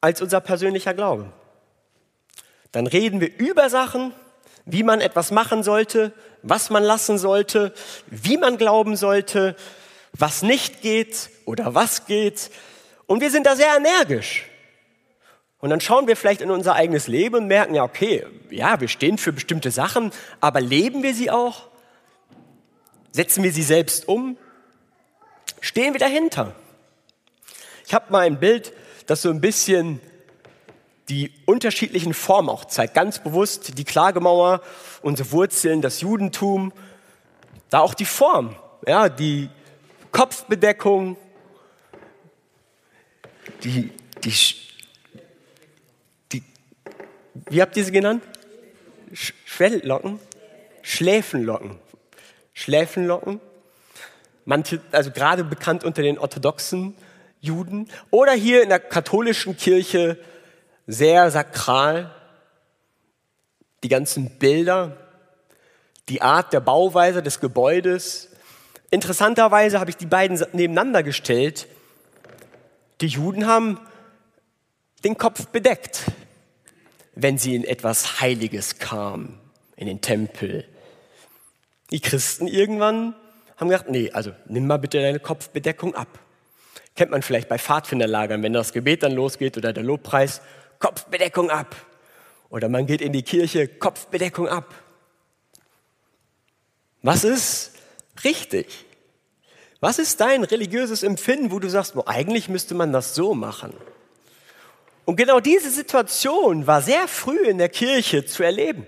als 0.00 0.22
unser 0.22 0.40
persönlicher 0.40 0.94
Glaube. 0.94 1.30
Dann 2.72 2.86
reden 2.86 3.20
wir 3.20 3.38
über 3.38 3.68
Sachen, 3.68 4.12
wie 4.64 4.82
man 4.82 5.00
etwas 5.00 5.30
machen 5.30 5.62
sollte, 5.62 6.12
was 6.42 6.70
man 6.70 6.82
lassen 6.82 7.18
sollte, 7.18 7.74
wie 8.06 8.38
man 8.38 8.56
glauben 8.56 8.96
sollte, 8.96 9.54
was 10.12 10.42
nicht 10.42 10.80
geht 10.80 11.30
oder 11.44 11.74
was 11.74 12.06
geht. 12.06 12.50
Und 13.06 13.20
wir 13.20 13.30
sind 13.30 13.46
da 13.46 13.54
sehr 13.54 13.76
energisch. 13.76 14.46
Und 15.58 15.68
dann 15.68 15.82
schauen 15.82 16.06
wir 16.06 16.16
vielleicht 16.16 16.40
in 16.40 16.50
unser 16.50 16.74
eigenes 16.74 17.06
Leben 17.06 17.36
und 17.36 17.46
merken, 17.46 17.74
ja, 17.74 17.84
okay, 17.84 18.24
ja, 18.48 18.80
wir 18.80 18.88
stehen 18.88 19.18
für 19.18 19.32
bestimmte 19.32 19.70
Sachen, 19.70 20.10
aber 20.40 20.62
leben 20.62 21.02
wir 21.02 21.14
sie 21.14 21.30
auch? 21.30 21.69
Setzen 23.12 23.42
wir 23.42 23.52
sie 23.52 23.62
selbst 23.62 24.08
um? 24.08 24.36
Stehen 25.60 25.92
wir 25.92 26.00
dahinter? 26.00 26.54
Ich 27.86 27.94
habe 27.94 28.12
mal 28.12 28.20
ein 28.20 28.38
Bild, 28.38 28.72
das 29.06 29.22
so 29.22 29.30
ein 29.30 29.40
bisschen 29.40 30.00
die 31.08 31.32
unterschiedlichen 31.44 32.14
Formen 32.14 32.48
auch 32.48 32.64
zeigt. 32.64 32.94
Ganz 32.94 33.18
bewusst 33.18 33.76
die 33.76 33.84
Klagemauer, 33.84 34.62
unsere 35.02 35.32
Wurzeln, 35.32 35.82
das 35.82 36.00
Judentum, 36.00 36.72
da 37.68 37.80
auch 37.80 37.94
die 37.94 38.04
Form, 38.04 38.54
ja, 38.86 39.08
die 39.08 39.50
Kopfbedeckung, 40.12 41.16
die, 43.64 43.90
die, 44.22 44.32
die, 46.32 46.44
wie 47.48 47.60
habt 47.60 47.76
ihr 47.76 47.84
sie 47.84 47.92
genannt? 47.92 48.22
Schwelllocken? 49.12 50.20
Schläfenlocken. 50.82 51.78
Schläfenlocken. 52.60 53.40
Manche, 54.44 54.80
also 54.92 55.10
gerade 55.10 55.44
bekannt 55.44 55.82
unter 55.82 56.02
den 56.02 56.18
orthodoxen 56.18 56.94
Juden. 57.40 57.88
Oder 58.10 58.32
hier 58.32 58.62
in 58.62 58.68
der 58.68 58.80
katholischen 58.80 59.56
Kirche 59.56 60.18
sehr 60.86 61.30
sakral. 61.30 62.14
Die 63.82 63.88
ganzen 63.88 64.38
Bilder, 64.38 64.98
die 66.10 66.20
Art 66.20 66.52
der 66.52 66.60
Bauweise 66.60 67.22
des 67.22 67.40
Gebäudes. 67.40 68.28
Interessanterweise 68.90 69.80
habe 69.80 69.88
ich 69.88 69.96
die 69.96 70.06
beiden 70.06 70.38
nebeneinander 70.52 71.02
gestellt. 71.02 71.66
Die 73.00 73.06
Juden 73.06 73.46
haben 73.46 73.80
den 75.02 75.16
Kopf 75.16 75.46
bedeckt, 75.46 76.02
wenn 77.14 77.38
sie 77.38 77.54
in 77.54 77.64
etwas 77.64 78.20
Heiliges 78.20 78.78
kamen, 78.78 79.40
in 79.76 79.86
den 79.86 80.02
Tempel. 80.02 80.66
Die 81.90 82.00
Christen 82.00 82.46
irgendwann 82.46 83.14
haben 83.56 83.68
gesagt, 83.68 83.90
nee, 83.90 84.10
also 84.12 84.32
nimm 84.46 84.66
mal 84.66 84.78
bitte 84.78 85.00
deine 85.00 85.20
Kopfbedeckung 85.20 85.94
ab. 85.94 86.18
Kennt 86.96 87.10
man 87.10 87.22
vielleicht 87.22 87.48
bei 87.48 87.58
Pfadfinderlagern, 87.58 88.42
wenn 88.42 88.52
das 88.52 88.72
Gebet 88.72 89.02
dann 89.02 89.12
losgeht 89.12 89.56
oder 89.56 89.72
der 89.72 89.82
Lobpreis, 89.82 90.40
Kopfbedeckung 90.78 91.50
ab. 91.50 91.76
Oder 92.48 92.68
man 92.68 92.86
geht 92.86 93.00
in 93.00 93.12
die 93.12 93.22
Kirche, 93.22 93.68
Kopfbedeckung 93.68 94.48
ab. 94.48 94.74
Was 97.02 97.24
ist 97.24 97.72
richtig? 98.24 98.86
Was 99.80 99.98
ist 99.98 100.20
dein 100.20 100.44
religiöses 100.44 101.02
Empfinden, 101.02 101.50
wo 101.50 101.58
du 101.58 101.70
sagst, 101.70 101.96
oh, 101.96 102.04
eigentlich 102.06 102.48
müsste 102.48 102.74
man 102.74 102.92
das 102.92 103.14
so 103.14 103.34
machen? 103.34 103.72
Und 105.06 105.16
genau 105.16 105.40
diese 105.40 105.70
Situation 105.70 106.66
war 106.66 106.82
sehr 106.82 107.08
früh 107.08 107.48
in 107.48 107.58
der 107.58 107.70
Kirche 107.70 108.26
zu 108.26 108.42
erleben. 108.42 108.86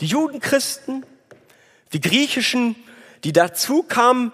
Die 0.00 0.06
Judenchristen, 0.06 1.04
die 1.92 2.00
griechischen, 2.00 2.76
die 3.24 3.32
dazu 3.32 3.82
kamen, 3.82 4.32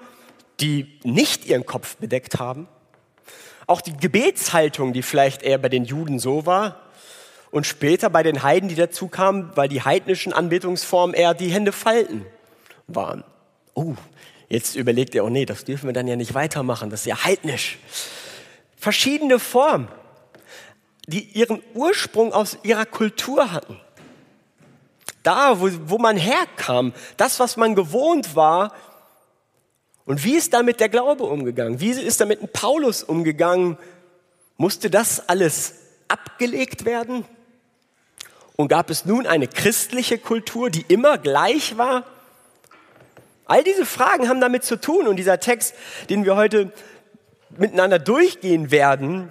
die 0.60 0.98
nicht 1.04 1.46
ihren 1.46 1.66
Kopf 1.66 1.96
bedeckt 1.96 2.38
haben, 2.38 2.68
auch 3.66 3.80
die 3.80 3.96
Gebetshaltung, 3.96 4.92
die 4.92 5.02
vielleicht 5.02 5.42
eher 5.42 5.58
bei 5.58 5.68
den 5.68 5.84
Juden 5.84 6.18
so 6.18 6.46
war 6.46 6.80
und 7.50 7.66
später 7.66 8.10
bei 8.10 8.22
den 8.22 8.42
Heiden, 8.42 8.68
die 8.68 8.74
dazu 8.74 9.08
kamen, 9.08 9.50
weil 9.54 9.68
die 9.68 9.82
heidnischen 9.82 10.32
Anbetungsformen 10.32 11.14
eher 11.14 11.34
die 11.34 11.48
Hände 11.48 11.72
falten 11.72 12.26
waren. 12.86 13.24
Oh, 13.74 13.94
jetzt 14.48 14.74
überlegt 14.74 15.14
ihr, 15.14 15.24
oh 15.24 15.30
nee, 15.30 15.46
das 15.46 15.64
dürfen 15.64 15.86
wir 15.86 15.92
dann 15.92 16.08
ja 16.08 16.16
nicht 16.16 16.34
weitermachen, 16.34 16.90
das 16.90 17.00
ist 17.00 17.06
ja 17.06 17.24
heidnisch. 17.24 17.78
Verschiedene 18.76 19.38
Formen, 19.38 19.88
die 21.06 21.22
ihren 21.22 21.62
Ursprung 21.74 22.32
aus 22.32 22.58
ihrer 22.62 22.86
Kultur 22.86 23.52
hatten. 23.52 23.78
Da, 25.22 25.60
wo, 25.60 25.68
wo 25.86 25.98
man 25.98 26.16
herkam, 26.16 26.92
das, 27.16 27.38
was 27.40 27.56
man 27.56 27.74
gewohnt 27.74 28.34
war, 28.34 28.72
und 30.04 30.24
wie 30.24 30.34
ist 30.34 30.52
damit 30.52 30.80
der 30.80 30.88
Glaube 30.88 31.24
umgegangen? 31.24 31.80
Wie 31.80 31.90
ist 31.90 32.20
damit 32.20 32.42
ein 32.42 32.48
Paulus 32.48 33.02
umgegangen? 33.02 33.78
Musste 34.56 34.90
das 34.90 35.28
alles 35.28 35.74
abgelegt 36.08 36.84
werden? 36.84 37.24
Und 38.56 38.68
gab 38.68 38.90
es 38.90 39.04
nun 39.04 39.26
eine 39.26 39.46
christliche 39.46 40.18
Kultur, 40.18 40.70
die 40.70 40.84
immer 40.88 41.18
gleich 41.18 41.78
war? 41.78 42.04
All 43.46 43.62
diese 43.64 43.86
Fragen 43.86 44.28
haben 44.28 44.40
damit 44.40 44.64
zu 44.64 44.76
tun 44.76 45.06
und 45.06 45.16
dieser 45.16 45.40
Text, 45.40 45.74
den 46.10 46.24
wir 46.24 46.36
heute 46.36 46.72
miteinander 47.50 47.98
durchgehen 47.98 48.70
werden, 48.70 49.30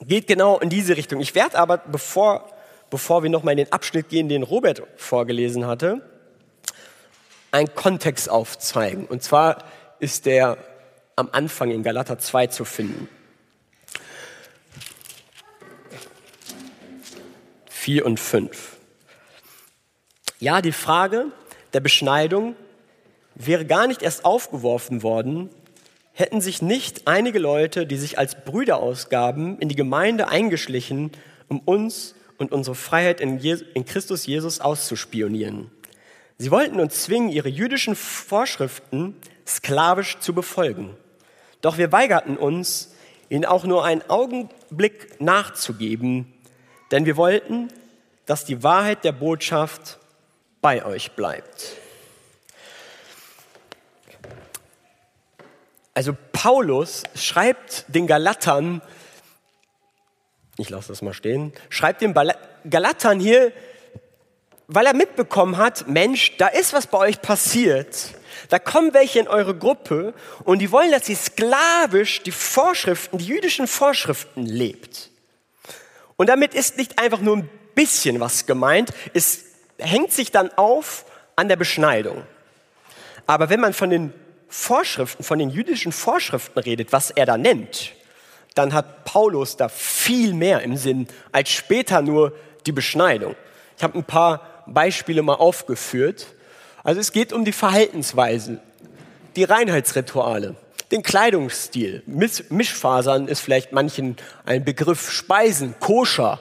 geht 0.00 0.26
genau 0.26 0.58
in 0.58 0.68
diese 0.68 0.96
Richtung. 0.96 1.20
Ich 1.20 1.34
werde 1.34 1.58
aber, 1.58 1.78
bevor, 1.78 2.48
bevor 2.92 3.22
wir 3.22 3.30
nochmal 3.30 3.52
in 3.52 3.64
den 3.64 3.72
Abschnitt 3.72 4.10
gehen, 4.10 4.28
den 4.28 4.42
Robert 4.42 4.82
vorgelesen 4.96 5.66
hatte, 5.66 6.02
einen 7.50 7.74
Kontext 7.74 8.28
aufzeigen. 8.28 9.06
Und 9.06 9.22
zwar 9.22 9.64
ist 9.98 10.26
der 10.26 10.58
am 11.16 11.30
Anfang 11.32 11.70
in 11.70 11.82
Galater 11.82 12.18
2 12.18 12.48
zu 12.48 12.66
finden. 12.66 13.08
4 17.70 18.04
und 18.04 18.20
5. 18.20 18.76
Ja, 20.38 20.60
die 20.60 20.72
Frage 20.72 21.32
der 21.72 21.80
Beschneidung 21.80 22.56
wäre 23.34 23.64
gar 23.64 23.86
nicht 23.86 24.02
erst 24.02 24.26
aufgeworfen 24.26 25.02
worden, 25.02 25.48
hätten 26.12 26.42
sich 26.42 26.60
nicht 26.60 27.08
einige 27.08 27.38
Leute, 27.38 27.86
die 27.86 27.96
sich 27.96 28.18
als 28.18 28.44
Brüder 28.44 28.76
ausgaben, 28.76 29.58
in 29.60 29.70
die 29.70 29.76
Gemeinde 29.76 30.28
eingeschlichen, 30.28 31.10
um 31.48 31.58
uns 31.60 32.14
und 32.38 32.52
unsere 32.52 32.74
Freiheit 32.74 33.20
in, 33.20 33.38
in 33.38 33.84
Christus 33.84 34.26
Jesus 34.26 34.60
auszuspionieren. 34.60 35.70
Sie 36.38 36.50
wollten 36.50 36.80
uns 36.80 37.04
zwingen, 37.04 37.28
ihre 37.28 37.48
jüdischen 37.48 37.94
Vorschriften 37.94 39.16
sklavisch 39.46 40.18
zu 40.18 40.34
befolgen. 40.34 40.96
Doch 41.60 41.78
wir 41.78 41.92
weigerten 41.92 42.36
uns, 42.36 42.94
ihnen 43.28 43.44
auch 43.44 43.64
nur 43.64 43.84
einen 43.84 44.02
Augenblick 44.08 45.20
nachzugeben, 45.20 46.32
denn 46.90 47.06
wir 47.06 47.16
wollten, 47.16 47.68
dass 48.26 48.44
die 48.44 48.62
Wahrheit 48.62 49.04
der 49.04 49.12
Botschaft 49.12 49.98
bei 50.60 50.84
euch 50.84 51.12
bleibt. 51.12 51.76
Also 55.94 56.16
Paulus 56.32 57.02
schreibt 57.14 57.84
den 57.88 58.06
Galatern, 58.06 58.80
ich 60.58 60.70
lasse 60.70 60.88
das 60.88 61.02
mal 61.02 61.14
stehen, 61.14 61.52
schreibt 61.68 62.02
den 62.02 62.14
Galatern 62.68 63.20
hier, 63.20 63.52
weil 64.68 64.86
er 64.86 64.94
mitbekommen 64.94 65.56
hat, 65.56 65.88
Mensch, 65.88 66.36
da 66.38 66.48
ist 66.48 66.72
was 66.72 66.86
bei 66.86 66.98
euch 66.98 67.20
passiert. 67.20 68.14
Da 68.48 68.58
kommen 68.58 68.94
welche 68.94 69.18
in 69.18 69.28
eure 69.28 69.56
Gruppe 69.56 70.14
und 70.44 70.58
die 70.60 70.70
wollen, 70.70 70.90
dass 70.90 71.08
ihr 71.08 71.16
sklavisch 71.16 72.22
die 72.22 72.32
Vorschriften, 72.32 73.18
die 73.18 73.26
jüdischen 73.26 73.66
Vorschriften 73.66 74.46
lebt. 74.46 75.10
Und 76.16 76.28
damit 76.28 76.54
ist 76.54 76.76
nicht 76.76 76.98
einfach 76.98 77.20
nur 77.20 77.38
ein 77.38 77.50
bisschen 77.74 78.20
was 78.20 78.46
gemeint, 78.46 78.90
es 79.14 79.44
hängt 79.78 80.12
sich 80.12 80.30
dann 80.30 80.50
auf 80.56 81.04
an 81.36 81.48
der 81.48 81.56
Beschneidung. 81.56 82.22
Aber 83.26 83.50
wenn 83.50 83.60
man 83.60 83.72
von 83.72 83.90
den 83.90 84.12
Vorschriften, 84.48 85.24
von 85.24 85.38
den 85.38 85.50
jüdischen 85.50 85.92
Vorschriften 85.92 86.58
redet, 86.58 86.92
was 86.92 87.10
er 87.10 87.26
da 87.26 87.38
nennt, 87.38 87.92
dann 88.54 88.72
hat 88.72 89.04
Paulus 89.04 89.56
da 89.56 89.68
viel 89.68 90.34
mehr 90.34 90.62
im 90.62 90.76
Sinn 90.76 91.08
als 91.30 91.50
später 91.50 92.02
nur 92.02 92.32
die 92.66 92.72
Beschneidung. 92.72 93.34
Ich 93.76 93.82
habe 93.82 93.98
ein 93.98 94.04
paar 94.04 94.40
Beispiele 94.66 95.22
mal 95.22 95.34
aufgeführt. 95.34 96.26
Also 96.84 97.00
es 97.00 97.12
geht 97.12 97.32
um 97.32 97.44
die 97.44 97.52
Verhaltensweise, 97.52 98.60
die 99.36 99.44
Reinheitsrituale, 99.44 100.56
den 100.90 101.02
Kleidungsstil. 101.02 102.02
Mischfasern 102.06 103.28
ist 103.28 103.40
vielleicht 103.40 103.72
manchen 103.72 104.16
ein 104.44 104.64
Begriff. 104.64 105.10
Speisen, 105.10 105.74
koscher, 105.80 106.38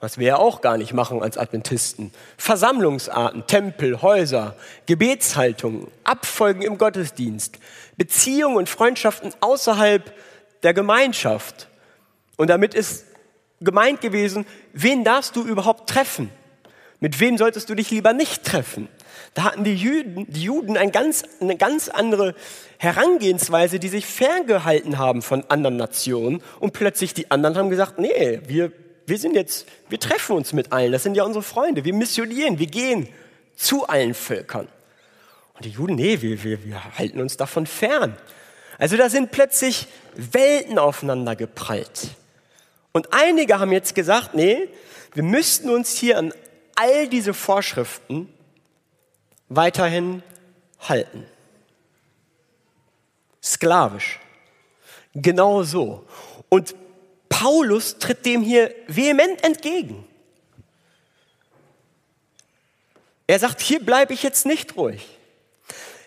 was 0.00 0.16
wir 0.16 0.28
ja 0.28 0.36
auch 0.36 0.62
gar 0.62 0.78
nicht 0.78 0.94
machen 0.94 1.22
als 1.22 1.36
Adventisten. 1.36 2.12
Versammlungsarten, 2.38 3.46
Tempel, 3.46 4.00
Häuser, 4.00 4.56
Gebetshaltungen, 4.86 5.88
Abfolgen 6.04 6.62
im 6.62 6.78
Gottesdienst, 6.78 7.58
Beziehungen 7.96 8.56
und 8.56 8.68
Freundschaften 8.68 9.34
außerhalb 9.40 10.12
der 10.62 10.74
Gemeinschaft. 10.74 11.68
Und 12.36 12.48
damit 12.48 12.74
ist 12.74 13.06
gemeint 13.60 14.00
gewesen, 14.00 14.46
wen 14.72 15.04
darfst 15.04 15.36
du 15.36 15.44
überhaupt 15.44 15.88
treffen? 15.88 16.30
Mit 17.00 17.20
wem 17.20 17.38
solltest 17.38 17.68
du 17.70 17.74
dich 17.74 17.90
lieber 17.90 18.12
nicht 18.12 18.44
treffen? 18.44 18.88
Da 19.34 19.44
hatten 19.44 19.64
die 19.64 19.74
Juden, 19.74 20.26
die 20.28 20.42
Juden 20.42 20.76
ein 20.76 20.92
ganz, 20.92 21.22
eine 21.40 21.56
ganz 21.56 21.88
andere 21.88 22.34
Herangehensweise, 22.78 23.78
die 23.78 23.88
sich 23.88 24.06
ferngehalten 24.06 24.98
haben 24.98 25.22
von 25.22 25.44
anderen 25.48 25.76
Nationen. 25.76 26.42
Und 26.58 26.72
plötzlich 26.72 27.14
die 27.14 27.30
anderen 27.30 27.56
haben 27.56 27.70
gesagt, 27.70 27.98
nee, 27.98 28.40
wir, 28.46 28.72
wir 29.06 29.18
sind 29.18 29.34
jetzt, 29.34 29.66
wir 29.88 30.00
treffen 30.00 30.36
uns 30.36 30.52
mit 30.52 30.72
allen. 30.72 30.92
Das 30.92 31.04
sind 31.04 31.14
ja 31.14 31.24
unsere 31.24 31.42
Freunde. 31.42 31.84
Wir 31.84 31.94
missionieren, 31.94 32.58
wir 32.58 32.66
gehen 32.66 33.08
zu 33.54 33.86
allen 33.86 34.14
Völkern. 34.14 34.68
Und 35.54 35.64
die 35.64 35.70
Juden, 35.70 35.94
nee, 35.94 36.20
wir, 36.20 36.42
wir, 36.42 36.64
wir 36.64 36.98
halten 36.98 37.20
uns 37.20 37.36
davon 37.36 37.66
fern. 37.66 38.16
Also 38.80 38.96
da 38.96 39.10
sind 39.10 39.30
plötzlich 39.30 39.86
Welten 40.14 40.78
aufeinander 40.78 41.36
geprallt. 41.36 42.08
Und 42.92 43.12
einige 43.12 43.58
haben 43.58 43.72
jetzt 43.72 43.94
gesagt, 43.94 44.34
nee, 44.34 44.68
wir 45.12 45.22
müssten 45.22 45.68
uns 45.68 45.94
hier 45.96 46.16
an 46.16 46.32
all 46.76 47.06
diese 47.06 47.34
Vorschriften 47.34 48.32
weiterhin 49.50 50.22
halten. 50.80 51.26
Sklavisch. 53.42 54.18
Genau 55.14 55.62
so. 55.62 56.06
Und 56.48 56.74
Paulus 57.28 57.98
tritt 57.98 58.24
dem 58.24 58.40
hier 58.40 58.74
vehement 58.86 59.44
entgegen. 59.44 60.06
Er 63.26 63.38
sagt, 63.38 63.60
hier 63.60 63.84
bleibe 63.84 64.14
ich 64.14 64.22
jetzt 64.22 64.46
nicht 64.46 64.74
ruhig. 64.76 65.19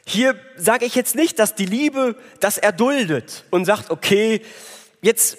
Hier 0.05 0.35
sage 0.57 0.85
ich 0.85 0.95
jetzt 0.95 1.15
nicht, 1.15 1.39
dass 1.39 1.55
die 1.55 1.65
Liebe 1.65 2.15
das 2.39 2.57
erduldet 2.57 3.45
und 3.51 3.65
sagt, 3.65 3.89
okay, 3.89 4.41
jetzt, 5.01 5.37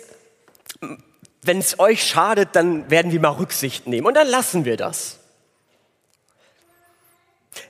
wenn 1.43 1.59
es 1.59 1.79
euch 1.79 2.03
schadet, 2.05 2.51
dann 2.53 2.91
werden 2.91 3.13
wir 3.13 3.21
mal 3.21 3.31
Rücksicht 3.31 3.87
nehmen 3.87 4.07
und 4.07 4.15
dann 4.15 4.29
lassen 4.29 4.65
wir 4.65 4.77
das. 4.77 5.19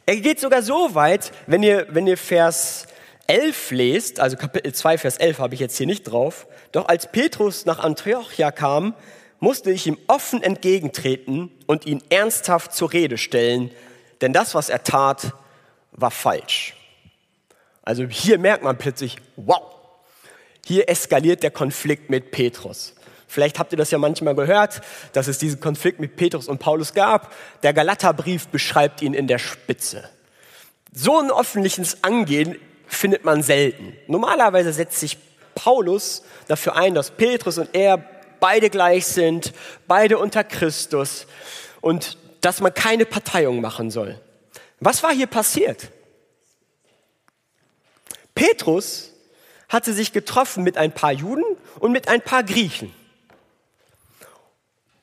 Er 0.07 0.17
geht 0.17 0.41
sogar 0.41 0.63
so 0.63 0.95
weit, 0.95 1.33
wenn 1.47 1.63
ihr, 1.63 1.87
wenn 1.91 2.07
ihr 2.07 2.17
Vers 2.17 2.87
11 3.27 3.71
lest, 3.73 4.21
also 4.21 4.37
Kapitel 4.37 4.73
2, 4.73 4.99
Vers 4.99 5.17
11 5.17 5.39
habe 5.39 5.55
ich 5.55 5.61
jetzt 5.61 5.77
hier 5.77 5.87
nicht 5.87 6.05
drauf, 6.05 6.47
doch 6.73 6.89
als 6.89 7.11
Petrus 7.11 7.65
nach 7.65 7.79
Antiochia 7.79 8.51
kam, 8.51 8.95
musste 9.41 9.71
ich 9.71 9.87
ihm 9.87 9.99
offen 10.07 10.43
entgegentreten 10.43 11.51
und 11.67 11.87
ihn 11.87 12.03
ernsthaft 12.09 12.73
zur 12.73 12.93
Rede 12.93 13.19
stellen, 13.19 13.71
denn 14.21 14.33
das, 14.33 14.55
was 14.55 14.69
er 14.69 14.85
tat, 14.85 15.33
war 15.93 16.11
falsch. 16.11 16.75
Also 17.85 18.05
hier 18.05 18.39
merkt 18.39 18.65
man 18.65 18.79
plötzlich, 18.79 19.17
wow, 19.37 19.63
hier 20.65 20.89
eskaliert 20.89 21.43
der 21.43 21.51
Konflikt 21.51 22.09
mit 22.09 22.31
Petrus. 22.31 22.95
Vielleicht 23.29 23.59
habt 23.59 23.73
ihr 23.73 23.79
das 23.79 23.91
ja 23.91 23.99
manchmal 23.99 24.35
gehört, 24.35 24.81
dass 25.13 25.29
es 25.29 25.39
diesen 25.39 25.61
Konflikt 25.61 26.01
mit 26.01 26.17
Petrus 26.17 26.49
und 26.49 26.59
Paulus 26.59 26.95
gab. 26.95 27.35
Der 27.63 27.73
Galaterbrief 27.73 28.49
beschreibt 28.49 29.03
ihn 29.03 29.13
in 29.13 29.27
der 29.27 29.39
Spitze. 29.39 30.09
So 30.93 31.19
ein 31.19 31.31
öffentliches 31.31 32.05
Angehen 32.05 32.57
findet 32.87 33.25
man 33.25 33.43
selten. 33.43 33.95
Normalerweise 34.07 34.73
setzt 34.73 35.01
sich 35.01 35.19
Paulus 35.55 36.23
dafür 36.49 36.77
ein, 36.77 36.95
dass 36.95 37.11
Petrus 37.11 37.59
und 37.59 37.71
er 37.75 37.99
beide 38.41 38.71
gleich 38.71 39.07
sind, 39.07 39.53
beide 39.87 40.19
unter 40.19 40.45
Christus 40.45 41.27
und 41.81 42.17
dass 42.41 42.61
man 42.61 42.73
keine 42.73 43.05
Parteiung 43.05 43.61
machen 43.61 43.91
soll. 43.91 44.21
Was 44.81 45.03
war 45.03 45.13
hier 45.13 45.27
passiert? 45.27 45.89
Petrus 48.35 49.13
hatte 49.69 49.93
sich 49.93 50.13
getroffen 50.13 50.65
mit 50.65 50.77
ein 50.77 50.93
paar 50.93 51.13
Juden 51.13 51.45
und 51.81 51.93
mit 51.93 52.09
ein 52.09 52.21
paar 52.21 52.43
Griechen. 52.43 52.93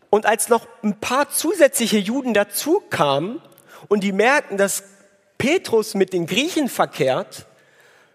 Und 0.10 0.26
als 0.26 0.50
noch 0.50 0.68
ein 0.84 1.00
paar 1.00 1.30
zusätzliche 1.30 1.98
Juden 1.98 2.34
dazu 2.34 2.82
kamen 2.90 3.42
und 3.88 4.04
die 4.04 4.12
merkten, 4.12 4.58
dass 4.58 4.84
Petrus 5.38 5.94
mit 5.94 6.14
den 6.14 6.28
Griechen 6.28 6.68
verkehrt, 6.68 7.48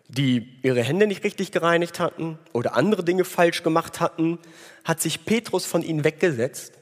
die 0.09 0.59
ihre 0.63 0.83
Hände 0.83 1.07
nicht 1.07 1.25
richtig 1.25 1.53
gereinigt 1.53 1.99
hatten 1.99 2.39
oder 2.53 2.77
andere 2.77 3.03
Dinge 3.03 3.25
falsch 3.25 3.63
gemacht 3.63 4.01
hatten, 4.01 4.39
hat 4.85 5.01
sich 5.01 5.25
Petrus 5.25 5.67
von 5.67 5.83
ihnen 5.83 6.05
weggesetzt 6.05 6.75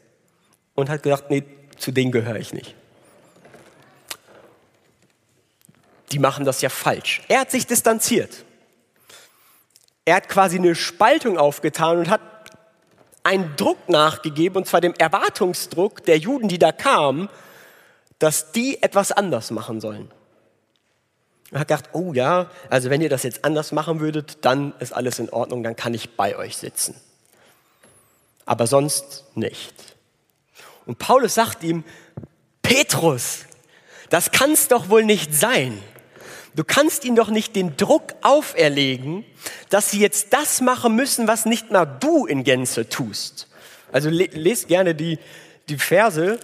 und 0.74 0.90
hat 0.90 1.02
gesagt, 1.02 1.30
nee, 1.30 1.44
zu 1.78 1.92
denen 1.92 2.12
gehöre 2.12 2.36
ich 2.36 2.52
nicht. 2.52 2.74
Die 6.14 6.20
machen 6.20 6.44
das 6.44 6.60
ja 6.60 6.68
falsch. 6.68 7.22
Er 7.26 7.40
hat 7.40 7.50
sich 7.50 7.66
distanziert. 7.66 8.44
Er 10.04 10.14
hat 10.14 10.28
quasi 10.28 10.58
eine 10.58 10.76
Spaltung 10.76 11.38
aufgetan 11.38 11.98
und 11.98 12.08
hat 12.08 12.20
einen 13.24 13.56
Druck 13.56 13.88
nachgegeben, 13.88 14.58
und 14.58 14.68
zwar 14.68 14.80
dem 14.80 14.94
Erwartungsdruck 14.94 16.04
der 16.04 16.18
Juden, 16.18 16.46
die 16.46 16.60
da 16.60 16.70
kamen, 16.70 17.28
dass 18.20 18.52
die 18.52 18.80
etwas 18.80 19.10
anders 19.10 19.50
machen 19.50 19.80
sollen. 19.80 20.08
Er 21.50 21.58
hat 21.58 21.66
gedacht, 21.66 21.90
oh 21.94 22.12
ja, 22.12 22.48
also 22.70 22.90
wenn 22.90 23.00
ihr 23.00 23.08
das 23.08 23.24
jetzt 23.24 23.44
anders 23.44 23.72
machen 23.72 23.98
würdet, 23.98 24.44
dann 24.44 24.72
ist 24.78 24.92
alles 24.92 25.18
in 25.18 25.30
Ordnung, 25.30 25.64
dann 25.64 25.74
kann 25.74 25.94
ich 25.94 26.14
bei 26.14 26.36
euch 26.36 26.56
sitzen. 26.56 26.94
Aber 28.46 28.68
sonst 28.68 29.24
nicht. 29.34 29.96
Und 30.86 31.00
Paulus 31.00 31.34
sagt 31.34 31.64
ihm, 31.64 31.82
Petrus, 32.62 33.46
das 34.10 34.30
kann 34.30 34.52
es 34.52 34.68
doch 34.68 34.90
wohl 34.90 35.04
nicht 35.04 35.34
sein. 35.34 35.82
Du 36.54 36.62
kannst 36.62 37.04
ihnen 37.04 37.16
doch 37.16 37.30
nicht 37.30 37.56
den 37.56 37.76
Druck 37.76 38.14
auferlegen, 38.22 39.24
dass 39.70 39.90
sie 39.90 39.98
jetzt 39.98 40.32
das 40.32 40.60
machen 40.60 40.94
müssen, 40.94 41.26
was 41.26 41.46
nicht 41.46 41.72
mal 41.72 41.84
du 41.84 42.26
in 42.26 42.44
Gänze 42.44 42.88
tust. 42.88 43.48
Also 43.90 44.08
lest 44.08 44.68
gerne 44.68 44.94
die, 44.94 45.18
die 45.68 45.78
Verse. 45.78 46.38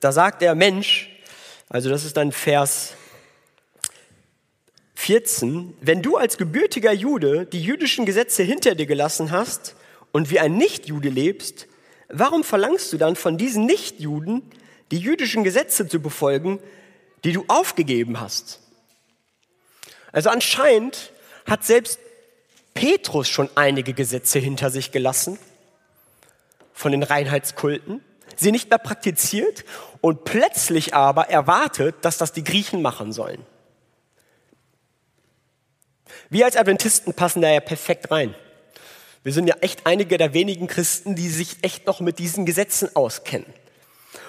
Da 0.00 0.12
sagt 0.12 0.40
der 0.40 0.54
Mensch, 0.54 1.10
also 1.68 1.90
das 1.90 2.04
ist 2.04 2.16
dann 2.16 2.32
Vers 2.32 2.94
14, 4.94 5.74
wenn 5.82 6.00
du 6.00 6.16
als 6.16 6.38
gebürtiger 6.38 6.92
Jude 6.92 7.44
die 7.44 7.62
jüdischen 7.62 8.06
Gesetze 8.06 8.42
hinter 8.42 8.74
dir 8.74 8.86
gelassen 8.86 9.30
hast 9.30 9.76
und 10.12 10.30
wie 10.30 10.40
ein 10.40 10.56
Nichtjude 10.56 11.10
lebst, 11.10 11.66
warum 12.08 12.44
verlangst 12.44 12.90
du 12.94 12.96
dann 12.96 13.14
von 13.14 13.36
diesen 13.36 13.66
Nichtjuden, 13.66 14.42
die 14.90 14.98
jüdischen 14.98 15.44
Gesetze 15.44 15.86
zu 15.86 16.00
befolgen, 16.00 16.60
die 17.24 17.32
du 17.32 17.44
aufgegeben 17.48 18.20
hast? 18.20 18.63
Also 20.14 20.30
anscheinend 20.30 21.10
hat 21.44 21.64
selbst 21.64 21.98
Petrus 22.72 23.28
schon 23.28 23.50
einige 23.56 23.94
Gesetze 23.94 24.38
hinter 24.38 24.70
sich 24.70 24.92
gelassen 24.92 25.38
von 26.72 26.92
den 26.92 27.02
Reinheitskulten, 27.02 28.00
sie 28.36 28.52
nicht 28.52 28.70
mehr 28.70 28.78
praktiziert 28.78 29.64
und 30.00 30.24
plötzlich 30.24 30.94
aber 30.94 31.30
erwartet, 31.30 31.96
dass 32.02 32.16
das 32.16 32.32
die 32.32 32.44
Griechen 32.44 32.80
machen 32.80 33.12
sollen. 33.12 33.44
Wir 36.30 36.44
als 36.44 36.56
Adventisten 36.56 37.12
passen 37.14 37.42
da 37.42 37.50
ja 37.50 37.60
perfekt 37.60 38.12
rein. 38.12 38.36
Wir 39.24 39.32
sind 39.32 39.48
ja 39.48 39.56
echt 39.62 39.84
einige 39.84 40.16
der 40.16 40.32
wenigen 40.32 40.68
Christen, 40.68 41.16
die 41.16 41.28
sich 41.28 41.56
echt 41.62 41.86
noch 41.86 41.98
mit 41.98 42.20
diesen 42.20 42.46
Gesetzen 42.46 42.94
auskennen. 42.94 43.52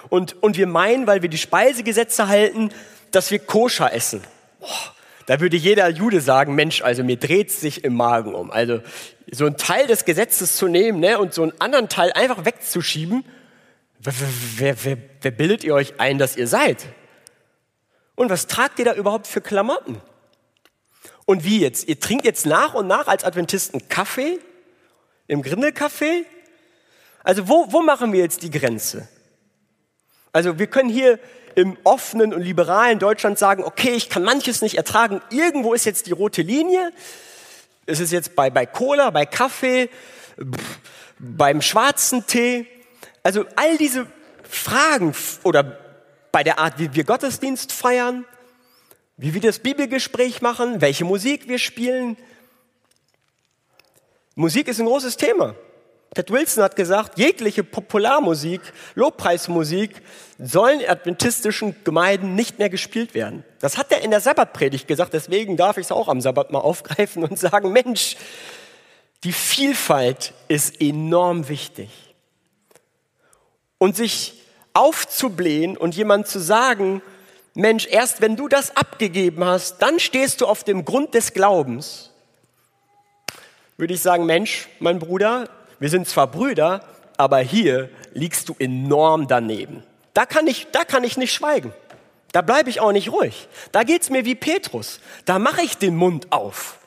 Und, 0.09 0.41
und 0.41 0.57
wir 0.57 0.67
meinen, 0.67 1.05
weil 1.05 1.21
wir 1.21 1.29
die 1.29 1.37
Speisegesetze 1.37 2.27
halten, 2.27 2.71
dass 3.11 3.29
wir 3.29 3.39
koscher 3.39 3.93
essen. 3.93 4.23
Boah, 4.59 4.94
da 5.25 5.39
würde 5.39 5.57
jeder 5.57 5.89
Jude 5.89 6.21
sagen, 6.21 6.55
Mensch, 6.55 6.81
also 6.81 7.03
mir 7.03 7.17
dreht 7.17 7.51
sich 7.51 7.83
im 7.83 7.95
Magen 7.95 8.35
um. 8.35 8.51
Also 8.51 8.81
so 9.31 9.45
einen 9.45 9.57
Teil 9.57 9.87
des 9.87 10.05
Gesetzes 10.05 10.57
zu 10.57 10.67
nehmen 10.67 10.99
ne, 10.99 11.17
und 11.17 11.33
so 11.33 11.43
einen 11.43 11.59
anderen 11.59 11.89
Teil 11.89 12.11
einfach 12.13 12.45
wegzuschieben, 12.45 13.25
wer, 13.99 14.13
wer, 14.57 14.83
wer, 14.83 14.97
wer 15.21 15.31
bildet 15.31 15.63
ihr 15.63 15.73
euch 15.73 15.99
ein, 15.99 16.17
dass 16.17 16.37
ihr 16.37 16.47
seid? 16.47 16.85
Und 18.15 18.29
was 18.29 18.47
tragt 18.47 18.79
ihr 18.79 18.85
da 18.85 18.93
überhaupt 18.93 19.27
für 19.27 19.41
Klamotten? 19.41 20.01
Und 21.25 21.43
wie 21.43 21.59
jetzt? 21.59 21.87
Ihr 21.87 21.99
trinkt 21.99 22.25
jetzt 22.25 22.45
nach 22.45 22.75
und 22.75 22.87
nach 22.87 23.07
als 23.07 23.23
Adventisten 23.23 23.89
Kaffee? 23.89 24.39
Im 25.27 25.41
Grindelkaffee? 25.41 26.25
Also 27.23 27.47
wo, 27.47 27.71
wo 27.71 27.81
machen 27.81 28.13
wir 28.13 28.19
jetzt 28.19 28.43
die 28.43 28.51
Grenze? 28.51 29.07
Also 30.31 30.59
wir 30.59 30.67
können 30.67 30.89
hier 30.89 31.19
im 31.55 31.77
offenen 31.83 32.33
und 32.33 32.41
liberalen 32.41 32.99
Deutschland 32.99 33.39
sagen, 33.39 33.63
okay, 33.63 33.91
ich 33.91 34.09
kann 34.09 34.23
manches 34.23 34.61
nicht 34.61 34.75
ertragen, 34.75 35.21
irgendwo 35.29 35.73
ist 35.73 35.85
jetzt 35.85 36.07
die 36.07 36.11
rote 36.11 36.41
Linie. 36.41 36.91
Es 37.85 37.99
ist 37.99 38.11
jetzt 38.11 38.35
bei, 38.35 38.49
bei 38.49 38.65
Cola, 38.65 39.09
bei 39.09 39.25
Kaffee, 39.25 39.89
beim 41.17 41.61
schwarzen 41.61 42.27
Tee. 42.27 42.67
Also 43.23 43.45
all 43.55 43.77
diese 43.77 44.07
Fragen 44.43 45.15
oder 45.43 45.79
bei 46.31 46.43
der 46.43 46.59
Art, 46.59 46.77
wie 46.77 46.93
wir 46.93 47.03
Gottesdienst 47.03 47.71
feiern, 47.71 48.25
wie 49.17 49.33
wir 49.33 49.41
das 49.41 49.59
Bibelgespräch 49.59 50.41
machen, 50.41 50.81
welche 50.81 51.05
Musik 51.05 51.47
wir 51.47 51.59
spielen. 51.59 52.17
Musik 54.35 54.67
ist 54.67 54.79
ein 54.79 54.85
großes 54.85 55.15
Thema. 55.15 55.55
Ted 56.15 56.31
Wilson 56.31 56.63
hat 56.63 56.77
gesagt, 56.77 57.17
jegliche 57.17 57.63
Popularmusik, 57.65 58.61
Lobpreismusik 58.95 60.01
sollen 60.39 60.79
in 60.79 60.89
adventistischen 60.89 61.75
Gemeinden 61.83 62.35
nicht 62.35 62.57
mehr 62.57 62.69
gespielt 62.69 63.13
werden. 63.13 63.43
Das 63.59 63.77
hat 63.77 63.91
er 63.91 64.01
in 64.01 64.11
der 64.11 64.21
Sabbatpredigt 64.21 64.87
gesagt, 64.87 65.13
deswegen 65.13 65.57
darf 65.57 65.77
ich 65.77 65.87
es 65.87 65.91
auch 65.91 66.07
am 66.07 66.21
Sabbat 66.21 66.51
mal 66.51 66.59
aufgreifen 66.61 67.23
und 67.25 67.37
sagen, 67.37 67.73
Mensch, 67.73 68.15
die 69.25 69.33
Vielfalt 69.33 70.33
ist 70.47 70.79
enorm 70.79 71.49
wichtig. 71.49 71.89
Und 73.77 73.97
sich 73.97 74.41
aufzublähen 74.73 75.75
und 75.75 75.95
jemand 75.95 76.27
zu 76.27 76.39
sagen, 76.39 77.01
Mensch, 77.55 77.87
erst 77.89 78.21
wenn 78.21 78.37
du 78.37 78.47
das 78.47 78.77
abgegeben 78.77 79.43
hast, 79.43 79.81
dann 79.81 79.99
stehst 79.99 80.39
du 80.39 80.45
auf 80.45 80.63
dem 80.63 80.85
Grund 80.85 81.13
des 81.13 81.33
Glaubens, 81.33 82.11
würde 83.75 83.93
ich 83.93 84.01
sagen, 84.01 84.25
Mensch, 84.25 84.69
mein 84.79 84.99
Bruder, 84.99 85.49
wir 85.79 85.89
sind 85.89 86.07
zwar 86.07 86.27
Brüder, 86.27 86.83
aber 87.17 87.39
hier 87.39 87.89
liegst 88.13 88.49
du 88.49 88.55
enorm 88.59 89.27
daneben. 89.27 89.83
Da 90.13 90.25
kann 90.25 90.47
ich, 90.47 90.67
da 90.71 90.83
kann 90.83 91.03
ich 91.03 91.17
nicht 91.17 91.33
schweigen. 91.33 91.73
Da 92.31 92.41
bleibe 92.41 92.69
ich 92.69 92.81
auch 92.81 92.91
nicht 92.91 93.11
ruhig. 93.11 93.47
Da 93.71 93.83
geht's 93.83 94.09
mir 94.09 94.25
wie 94.25 94.35
Petrus. 94.35 94.99
Da 95.25 95.39
mache 95.39 95.61
ich 95.61 95.77
den 95.77 95.95
Mund 95.95 96.31
auf. 96.31 96.79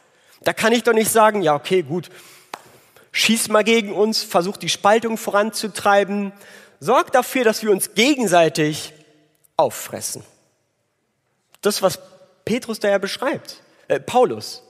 Da 0.43 0.53
kann 0.53 0.73
ich 0.73 0.83
doch 0.83 0.93
nicht 0.93 1.11
sagen, 1.11 1.43
ja, 1.43 1.55
okay, 1.55 1.83
gut, 1.83 2.11
schieß 3.13 3.49
mal 3.49 3.65
gegen 3.65 3.93
uns, 3.93 4.23
versuch 4.23 4.57
die 4.57 4.69
Spaltung 4.69 5.17
voranzutreiben, 5.17 6.33
sorg 6.81 7.13
dafür, 7.13 7.45
dass 7.45 7.63
wir 7.63 7.71
uns 7.71 7.95
gegenseitig 7.95 8.93
auffressen. 9.57 10.23
Das, 11.61 11.83
was 11.83 11.99
Petrus 12.45 12.79
da 12.79 12.89
ja 12.89 12.99
beschreibt, 12.99 13.63
äh, 13.89 13.99
Paulus. 14.01 14.63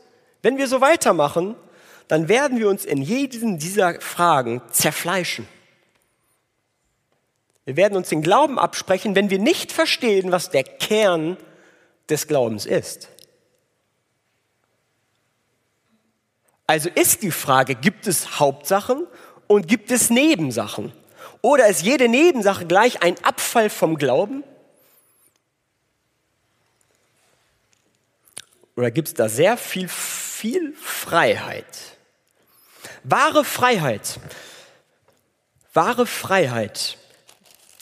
Wenn 0.42 0.56
wir 0.56 0.68
so 0.68 0.80
weitermachen, 0.80 1.56
dann 2.08 2.28
werden 2.28 2.58
wir 2.58 2.68
uns 2.68 2.84
in 2.84 3.02
jedem 3.02 3.58
dieser 3.58 4.00
Fragen 4.00 4.62
zerfleischen. 4.70 5.46
Wir 7.66 7.76
werden 7.76 7.98
uns 7.98 8.08
den 8.08 8.22
Glauben 8.22 8.58
absprechen, 8.58 9.14
wenn 9.14 9.28
wir 9.28 9.38
nicht 9.38 9.72
verstehen, 9.72 10.32
was 10.32 10.50
der 10.50 10.64
Kern 10.64 11.36
des 12.08 12.26
Glaubens 12.26 12.64
ist. 12.64 13.08
Also 16.66 16.88
ist 16.88 17.22
die 17.22 17.30
Frage, 17.30 17.74
gibt 17.74 18.06
es 18.06 18.40
Hauptsachen 18.40 19.06
und 19.46 19.68
gibt 19.68 19.90
es 19.90 20.08
Nebensachen? 20.08 20.92
Oder 21.42 21.68
ist 21.68 21.82
jede 21.82 22.08
Nebensache 22.08 22.66
gleich 22.66 23.02
ein 23.02 23.22
Abfall 23.22 23.70
vom 23.70 23.96
Glauben? 23.96 24.44
Oder 28.76 28.90
gibt 28.90 29.08
es 29.08 29.14
da 29.14 29.28
sehr 29.28 29.56
viel, 29.56 29.88
viel 29.88 30.72
Freiheit? 30.74 31.97
Wahre 33.10 33.42
Freiheit, 33.42 34.20
wahre 35.72 36.04
Freiheit, 36.04 36.98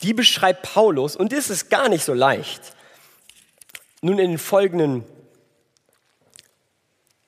die 0.05 0.15
beschreibt 0.15 0.63
Paulus 0.63 1.17
und 1.17 1.33
ist 1.33 1.69
gar 1.69 1.89
nicht 1.89 2.05
so 2.05 2.15
leicht. 2.15 2.61
Nun 4.03 4.21
in 4.21 4.31
den 4.31 4.39
folgenden 4.39 5.05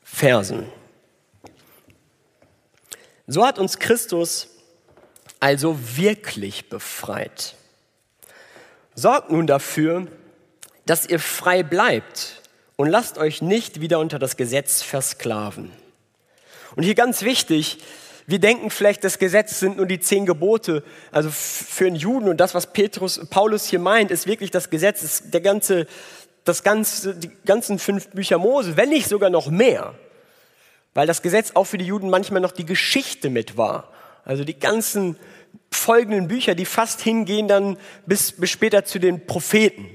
Versen. 0.05 0.71
So 3.27 3.45
hat 3.45 3.59
uns 3.59 3.81
Christus 3.81 4.47
also 5.41 5.77
wirklich 5.97 6.69
befreit. 6.69 7.57
Sorgt 8.95 9.33
nun 9.33 9.49
dafür, 9.49 10.07
dass 10.87 11.05
ihr 11.05 11.19
frei 11.19 11.65
bleibt 11.65 12.43
und 12.77 12.89
lasst 12.89 13.19
euch 13.19 13.43
nicht 13.43 13.81
wieder 13.81 13.99
unter 13.99 14.21
das 14.21 14.37
Gesetz 14.37 14.83
versklaven. 14.83 15.73
Und 16.77 16.83
hier 16.83 16.95
ganz 16.95 17.23
wichtig, 17.23 17.79
wir 18.27 18.39
denken 18.39 18.69
vielleicht, 18.71 19.05
das 19.05 19.19
Gesetz 19.19 19.59
sind 19.59 19.79
nur 19.79 19.87
die 19.87 20.01
zehn 20.01 20.27
Gebote. 20.27 20.83
Also 21.13 21.31
für 21.31 21.87
einen 21.87 21.97
Juden 21.97 22.29
und 22.29 22.37
das, 22.39 22.55
was 22.55 22.73
Petrus, 22.73 23.27
Paulus 23.31 23.67
hier 23.67 23.79
meint, 23.79 24.11
ist 24.11 24.27
wirklich 24.27 24.51
das 24.51 24.69
Gesetz, 24.69 25.03
ist 25.03 25.33
der 25.33 25.41
ganze, 25.41 25.87
das 26.45 26.63
ganze, 26.63 27.15
die 27.15 27.31
ganzen 27.47 27.79
fünf 27.79 28.09
Bücher 28.09 28.37
Mose, 28.37 28.77
wenn 28.77 28.91
nicht 28.91 29.09
sogar 29.09 29.31
noch 29.31 29.49
mehr. 29.51 29.95
Weil 30.93 31.07
das 31.07 31.23
Gesetz 31.23 31.53
auch 31.55 31.65
für 31.65 31.79
die 31.79 31.87
Juden 31.87 32.11
manchmal 32.11 32.43
noch 32.43 32.53
die 32.53 32.67
Geschichte 32.67 33.31
mit 33.31 33.57
war. 33.57 33.91
Also 34.27 34.45
die 34.45 34.59
ganzen 34.59 35.17
folgenden 35.71 36.29
Bücher, 36.29 36.55
die 36.55 36.67
fast 36.67 37.01
hingehen 37.01 37.49
dann 37.49 37.79
bis, 38.05 38.33
bis 38.33 38.51
später 38.51 38.85
zu 38.85 38.99
den 38.99 39.27
Propheten. 39.27 39.89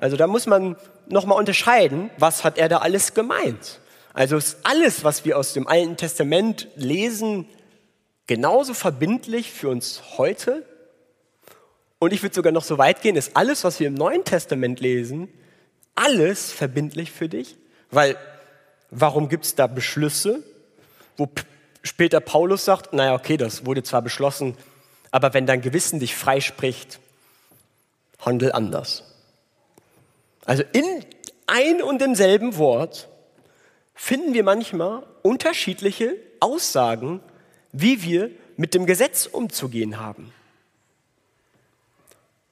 Also 0.00 0.16
da 0.16 0.26
muss 0.26 0.46
man 0.46 0.76
nochmal 1.08 1.38
unterscheiden, 1.38 2.10
was 2.18 2.42
hat 2.42 2.58
er 2.58 2.68
da 2.68 2.78
alles 2.78 3.14
gemeint. 3.14 3.80
Also 4.16 4.38
ist 4.38 4.56
alles, 4.62 5.04
was 5.04 5.26
wir 5.26 5.36
aus 5.36 5.52
dem 5.52 5.68
Alten 5.68 5.98
Testament 5.98 6.68
lesen, 6.74 7.46
genauso 8.26 8.72
verbindlich 8.72 9.52
für 9.52 9.68
uns 9.68 10.00
heute. 10.16 10.64
Und 11.98 12.14
ich 12.14 12.22
würde 12.22 12.34
sogar 12.34 12.50
noch 12.50 12.64
so 12.64 12.78
weit 12.78 13.02
gehen, 13.02 13.14
ist 13.14 13.36
alles, 13.36 13.62
was 13.62 13.78
wir 13.78 13.88
im 13.88 13.94
Neuen 13.94 14.24
Testament 14.24 14.80
lesen, 14.80 15.28
alles 15.94 16.50
verbindlich 16.50 17.12
für 17.12 17.28
dich? 17.28 17.58
Weil 17.90 18.16
warum 18.90 19.28
gibt 19.28 19.44
es 19.44 19.54
da 19.54 19.66
Beschlüsse, 19.66 20.42
wo 21.18 21.28
später 21.82 22.20
Paulus 22.20 22.64
sagt, 22.64 22.94
naja, 22.94 23.14
okay, 23.14 23.36
das 23.36 23.66
wurde 23.66 23.82
zwar 23.82 24.00
beschlossen, 24.00 24.56
aber 25.10 25.34
wenn 25.34 25.44
dein 25.44 25.60
Gewissen 25.60 26.00
dich 26.00 26.16
freispricht, 26.16 27.00
handel 28.20 28.50
anders. 28.52 29.04
Also 30.46 30.62
in 30.72 31.04
ein 31.46 31.82
und 31.82 32.00
demselben 32.00 32.56
Wort 32.56 33.10
finden 33.96 34.34
wir 34.34 34.44
manchmal 34.44 35.04
unterschiedliche 35.22 36.16
Aussagen, 36.38 37.20
wie 37.72 38.02
wir 38.02 38.30
mit 38.56 38.74
dem 38.74 38.86
Gesetz 38.86 39.26
umzugehen 39.26 39.98
haben. 39.98 40.32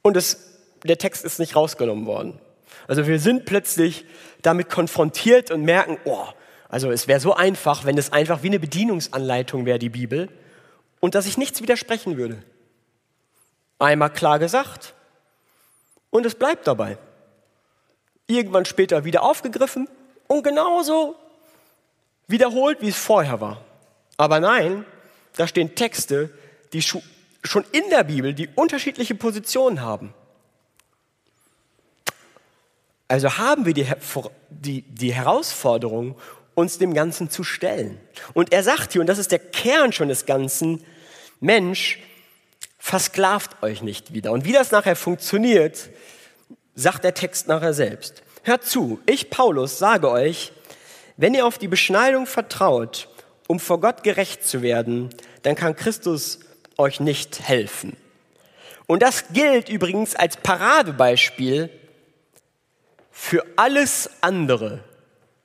Und 0.02 0.16
es, 0.16 0.59
der 0.83 0.98
Text 0.98 1.24
ist 1.24 1.38
nicht 1.38 1.54
rausgenommen 1.54 2.07
worden. 2.07 2.40
Also 2.88 3.07
wir 3.07 3.18
sind 3.18 3.44
plötzlich 3.44 4.04
damit 4.42 4.68
konfrontiert 4.68 5.50
und 5.50 5.62
merken, 5.62 5.98
oh, 6.04 6.26
also 6.68 6.90
es 6.90 7.09
wäre 7.09 7.20
so 7.20 7.35
einfach, 7.35 7.85
wenn 7.85 7.96
es 7.96 8.12
einfach 8.12 8.42
wie 8.42 8.48
eine 8.48 8.59
Bedienungsanleitung 8.59 9.64
wäre, 9.64 9.78
die 9.78 9.90
Bibel, 9.90 10.28
und 11.00 11.14
dass 11.14 11.26
ich 11.26 11.38
nichts 11.38 11.62
widersprechen 11.62 12.16
würde. 12.16 12.42
Einmal 13.78 14.11
klar 14.11 14.38
gesagt 14.38 14.94
und 16.11 16.24
es 16.24 16.35
bleibt 16.35 16.66
dabei. 16.66 16.96
Irgendwann 18.26 18.64
später 18.64 19.04
wieder 19.04 19.22
aufgegriffen 19.22 19.88
und 20.26 20.42
genauso 20.42 21.16
wiederholt, 22.26 22.80
wie 22.80 22.88
es 22.88 22.96
vorher 22.96 23.40
war. 23.40 23.64
Aber 24.16 24.40
nein, 24.40 24.84
da 25.37 25.46
stehen 25.46 25.74
Texte, 25.74 26.30
die 26.72 26.82
schon 26.82 27.64
in 27.72 27.88
der 27.90 28.04
Bibel 28.04 28.34
die 28.34 28.48
unterschiedliche 28.54 29.14
Positionen 29.14 29.80
haben. 29.80 30.14
Also 33.08 33.37
haben 33.37 33.66
wir 33.66 33.74
die, 33.74 33.87
die, 34.50 34.82
die 34.82 35.12
Herausforderung, 35.12 36.16
uns 36.54 36.78
dem 36.78 36.94
Ganzen 36.94 37.30
zu 37.30 37.44
stellen. 37.44 38.00
Und 38.32 38.52
er 38.52 38.62
sagt 38.62 38.92
hier, 38.92 39.00
und 39.00 39.08
das 39.08 39.18
ist 39.18 39.32
der 39.32 39.40
Kern 39.40 39.92
schon 39.92 40.08
des 40.08 40.24
Ganzen, 40.24 40.84
Mensch, 41.40 42.00
versklavt 42.78 43.62
euch 43.62 43.82
nicht 43.82 44.14
wieder. 44.14 44.32
Und 44.32 44.44
wie 44.44 44.52
das 44.52 44.70
nachher 44.70 44.96
funktioniert, 44.96 45.90
sagt 46.74 47.04
der 47.04 47.14
Text 47.14 47.48
nachher 47.48 47.74
selbst. 47.74 48.22
Hört 48.42 48.64
zu, 48.64 49.00
ich 49.06 49.30
Paulus 49.30 49.78
sage 49.78 50.10
euch, 50.10 50.52
wenn 51.16 51.35
ihr 51.35 51.46
auf 51.46 51.59
die 51.59 51.68
Beschneidung 51.68 52.27
vertraut, 52.27 53.09
um 53.46 53.61
vor 53.61 53.81
Gott 53.81 54.03
gerecht 54.03 54.46
zu 54.46 54.62
werden, 54.62 55.11
dann 55.42 55.55
kann 55.55 55.77
Christus 55.77 56.40
euch 56.77 57.00
nicht 57.00 57.40
helfen. 57.40 57.96
Und 58.87 59.03
das 59.03 59.29
gilt 59.33 59.68
übrigens 59.68 60.14
als 60.14 60.37
Paradebeispiel 60.37 61.70
für 63.11 63.44
alles 63.57 64.11
andere, 64.20 64.83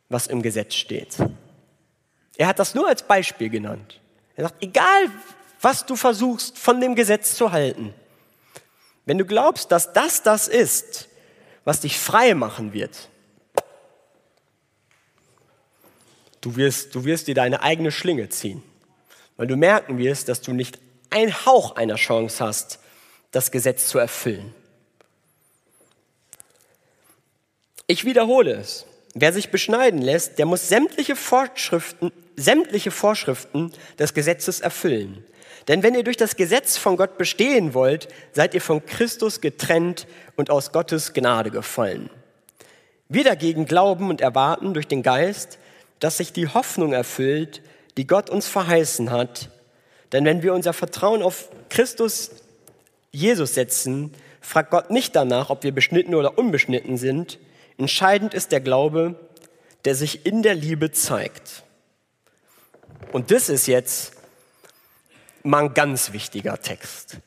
was 0.10 0.28
im 0.28 0.42
Gesetz 0.42 0.76
steht. 0.76 1.18
Er 2.38 2.48
hat 2.48 2.60
das 2.60 2.74
nur 2.74 2.88
als 2.88 3.04
Beispiel 3.04 3.50
genannt. 3.50 4.00
Er 4.36 4.46
sagt, 4.46 4.64
egal 4.64 5.12
was 5.62 5.86
du 5.86 5.96
versuchst 5.96 6.58
von 6.58 6.80
dem 6.80 6.96
Gesetz 6.96 7.36
zu 7.36 7.52
halten, 7.52 7.94
wenn 9.06 9.18
du 9.18 9.26
glaubst, 9.26 9.72
dass 9.72 9.92
das 9.92 10.24
das 10.24 10.48
ist, 10.48 11.10
was 11.66 11.82
dich 11.82 12.00
frei 12.00 12.34
machen 12.34 12.74
wird, 12.74 13.10
Du 16.41 16.56
wirst, 16.56 16.95
du 16.95 17.06
wirst 17.06 17.28
dir 17.28 17.36
deine 17.36 17.62
eigene 17.62 17.91
Schlinge 17.91 18.30
ziehen, 18.30 18.63
weil 19.38 19.47
du 19.47 19.56
merken 19.56 19.97
wirst, 19.97 20.30
dass 20.30 20.41
du 20.41 20.54
nicht 20.54 20.80
einen 21.10 21.45
Hauch 21.45 21.75
einer 21.75 21.95
Chance 21.95 22.43
hast, 22.43 22.80
das 23.32 23.52
Gesetz 23.52 23.88
zu 23.88 23.99
erfüllen. 23.99 24.54
Ich 27.88 28.06
wiederhole 28.06 28.54
es. 28.54 28.86
Wer 29.15 29.34
sich 29.34 29.49
beschneiden 29.49 30.02
lässt, 30.02 30.38
der 30.38 30.45
muss 30.45 30.69
sämtliche 30.69 31.15
Vorschriften, 31.15 32.12
sämtliche 32.36 32.91
Vorschriften 32.91 33.73
des 33.97 34.13
Gesetzes 34.13 34.60
erfüllen. 34.60 35.25
Denn 35.67 35.84
wenn 35.84 35.95
ihr 35.95 36.04
durch 36.04 36.17
das 36.17 36.36
Gesetz 36.36 36.78
von 36.78 36.97
Gott 36.97 37.17
bestehen 37.17 37.73
wollt, 37.73 38.08
seid 38.32 38.54
ihr 38.54 38.62
von 38.62 38.86
Christus 38.86 39.41
getrennt 39.41 40.08
und 40.36 40.49
aus 40.49 40.71
Gottes 40.71 41.13
Gnade 41.13 41.52
gefallen. 41.52 42.10
Wir 43.08 43.23
dagegen 43.23 43.65
glauben 43.65 44.10
und 44.10 44.21
erwarten 44.21 44.73
durch 44.73 44.88
den 44.88 45.02
Geist, 45.02 45.58
dass 46.00 46.18
sich 46.18 46.34
die 46.34 46.48
Hoffnung 46.48 46.94
erfüllt, 46.94 47.62
die 47.98 48.08
Gott 48.08 48.30
uns 48.30 48.48
verheißen 48.48 49.12
hat. 49.12 49.50
Denn 50.12 50.26
wenn 50.26 50.42
wir 50.42 50.54
unser 50.54 50.74
Vertrauen 50.74 51.22
auf 51.22 51.50
Christus 51.70 52.32
Jesus 53.12 53.56
setzen, 53.56 54.14
fragt 54.42 54.72
Gott 54.72 54.92
nicht 54.92 55.16
danach, 55.16 55.50
ob 55.50 55.64
wir 55.64 55.74
beschnitten 55.74 56.16
oder 56.16 56.38
unbeschnitten 56.38 56.98
sind. 56.98 57.40
Entscheidend 57.78 58.34
ist 58.34 58.52
der 58.52 58.62
Glaube, 58.62 59.16
der 59.86 59.96
sich 59.96 60.26
in 60.26 60.44
der 60.44 60.56
Liebe 60.56 60.92
zeigt. 60.92 61.64
Und 63.12 63.32
das 63.32 63.50
ist 63.50 63.68
jetzt 63.68 64.14
mal 65.44 65.66
ein 65.66 65.74
ganz 65.74 66.12
wichtiger 66.12 66.60
Text. 66.60 67.18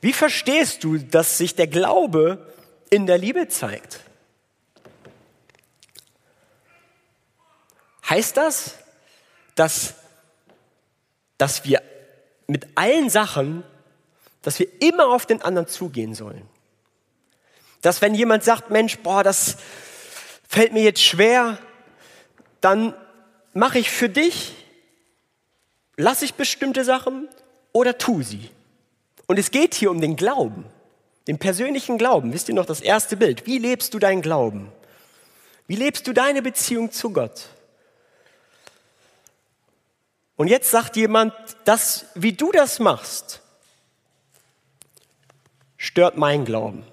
Wie 0.00 0.12
verstehst 0.12 0.84
du, 0.84 0.98
dass 0.98 1.38
sich 1.38 1.54
der 1.54 1.66
Glaube 1.66 2.52
in 2.90 3.06
der 3.06 3.18
Liebe 3.18 3.48
zeigt? 3.48 4.00
Heißt 8.08 8.36
das, 8.36 8.74
dass, 9.54 9.94
dass 11.36 11.64
wir 11.64 11.82
mit 12.46 12.66
allen 12.74 13.10
Sachen, 13.10 13.64
dass 14.42 14.58
wir 14.58 14.68
immer 14.80 15.08
auf 15.08 15.26
den 15.26 15.42
anderen 15.42 15.68
zugehen 15.68 16.14
sollen? 16.14 16.48
Dass 17.82 18.00
wenn 18.00 18.14
jemand 18.14 18.44
sagt, 18.44 18.70
Mensch, 18.70 18.98
boah, 18.98 19.22
das 19.22 19.56
fällt 20.48 20.72
mir 20.72 20.82
jetzt 20.82 21.02
schwer, 21.02 21.58
dann 22.60 22.94
mache 23.52 23.78
ich 23.78 23.90
für 23.90 24.08
dich, 24.08 24.54
lasse 25.96 26.24
ich 26.24 26.34
bestimmte 26.34 26.84
Sachen 26.84 27.28
oder 27.72 27.98
tu 27.98 28.22
sie. 28.22 28.50
Und 29.26 29.38
es 29.38 29.50
geht 29.50 29.74
hier 29.74 29.90
um 29.90 30.00
den 30.00 30.16
Glauben, 30.16 30.64
den 31.26 31.38
persönlichen 31.38 31.98
Glauben. 31.98 32.32
Wisst 32.32 32.48
ihr 32.48 32.54
noch 32.54 32.66
das 32.66 32.80
erste 32.80 33.16
Bild? 33.16 33.46
Wie 33.46 33.58
lebst 33.58 33.92
du 33.92 33.98
deinen 33.98 34.22
Glauben? 34.22 34.72
Wie 35.66 35.76
lebst 35.76 36.06
du 36.06 36.14
deine 36.14 36.40
Beziehung 36.40 36.90
zu 36.90 37.12
Gott? 37.12 37.50
Und 40.38 40.46
jetzt 40.46 40.70
sagt 40.70 40.94
jemand, 40.94 41.34
das, 41.64 42.06
wie 42.14 42.32
du 42.32 42.52
das 42.52 42.78
machst, 42.78 43.42
stört 45.76 46.16
mein 46.16 46.44
Glauben. 46.44 46.84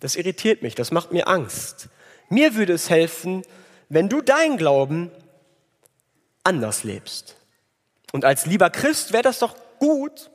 Das 0.00 0.16
irritiert 0.16 0.60
mich, 0.60 0.74
das 0.74 0.90
macht 0.90 1.12
mir 1.12 1.28
Angst. 1.28 1.88
Mir 2.28 2.54
würde 2.54 2.74
es 2.74 2.90
helfen, 2.90 3.42
wenn 3.88 4.10
du 4.10 4.20
deinen 4.20 4.58
Glauben 4.58 5.10
anders 6.44 6.84
lebst. 6.84 7.36
Und 8.12 8.26
als 8.26 8.44
lieber 8.44 8.68
Christ 8.68 9.14
wäre 9.14 9.22
das 9.22 9.38
doch 9.38 9.56
gut, 9.78 10.30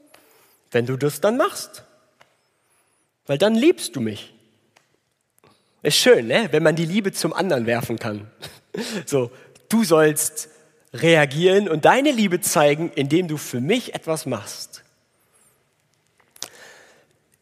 wenn 0.71 0.87
du 0.87 0.97
das 0.97 1.21
dann 1.21 1.37
machst. 1.37 1.83
Weil 3.27 3.37
dann 3.37 3.53
liebst 3.53 3.95
du 3.95 4.01
mich. 4.01 4.33
Ist 5.83 5.97
schön, 5.97 6.25
ne? 6.25 6.47
wenn 6.51 6.63
man 6.63 6.75
die 6.75 6.87
Liebe 6.87 7.11
zum 7.11 7.31
anderen 7.31 7.67
werfen 7.67 7.99
kann. 7.99 8.31
So, 9.07 9.31
du 9.69 9.83
sollst 9.83 10.49
reagieren 11.01 11.69
und 11.69 11.85
deine 11.85 12.11
Liebe 12.11 12.41
zeigen, 12.41 12.91
indem 12.95 13.27
du 13.27 13.37
für 13.37 13.61
mich 13.61 13.95
etwas 13.95 14.25
machst. 14.25 14.83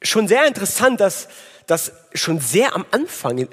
Schon 0.02 0.28
sehr 0.28 0.46
interessant, 0.46 1.00
dass 1.00 1.28
das 1.68 1.92
schon 2.14 2.40
sehr 2.40 2.76
am 2.76 2.86
Anfang 2.92 3.48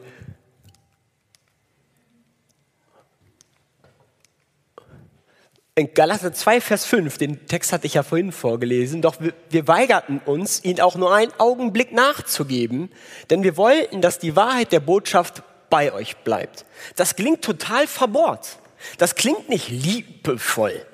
in 5.75 5.95
Galater 5.95 6.33
2, 6.33 6.61
Vers 6.61 6.85
5, 6.85 7.17
den 7.17 7.47
Text 7.47 7.73
hatte 7.73 7.87
ich 7.87 7.95
ja 7.95 8.03
vorhin 8.03 8.31
vorgelesen, 8.33 9.01
doch 9.01 9.21
wir, 9.21 9.33
wir, 9.49 9.67
weigerten 9.67 10.21
uns, 10.25 10.63
ihn 10.65 10.81
auch 10.81 10.97
nur 10.97 11.15
einen 11.15 11.33
Augenblick 11.39 11.93
nachzugeben, 11.93 12.91
denn 13.31 13.43
wir 13.43 13.57
wollten, 13.57 14.03
dass 14.03 14.19
die 14.19 14.37
Wahrheit 14.37 14.73
der 14.73 14.81
Botschaft 14.81 15.43
bei 15.71 15.93
euch 15.93 16.19
bleibt. 16.19 16.67
Das 16.97 17.17
klingt 17.17 17.43
total 17.43 17.87
verbohrt. 17.87 18.59
Das 18.99 19.15
klingt 19.15 19.49
nicht 19.49 19.69
liebevoll. 19.69 20.87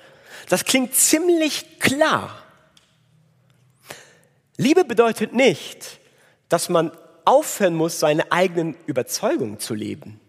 Das 0.48 0.64
klingt 0.64 0.94
ziemlich 0.94 1.79
klar. 1.79 2.42
Liebe 4.57 4.85
bedeutet 4.85 5.33
nicht, 5.33 6.01
dass 6.48 6.68
man 6.68 6.90
aufhören 7.24 7.74
muss, 7.74 8.01
seine 8.01 8.33
eigenen 8.33 8.77
Überzeugungen 8.87 9.61
zu 9.61 9.74
leben. 9.74 10.20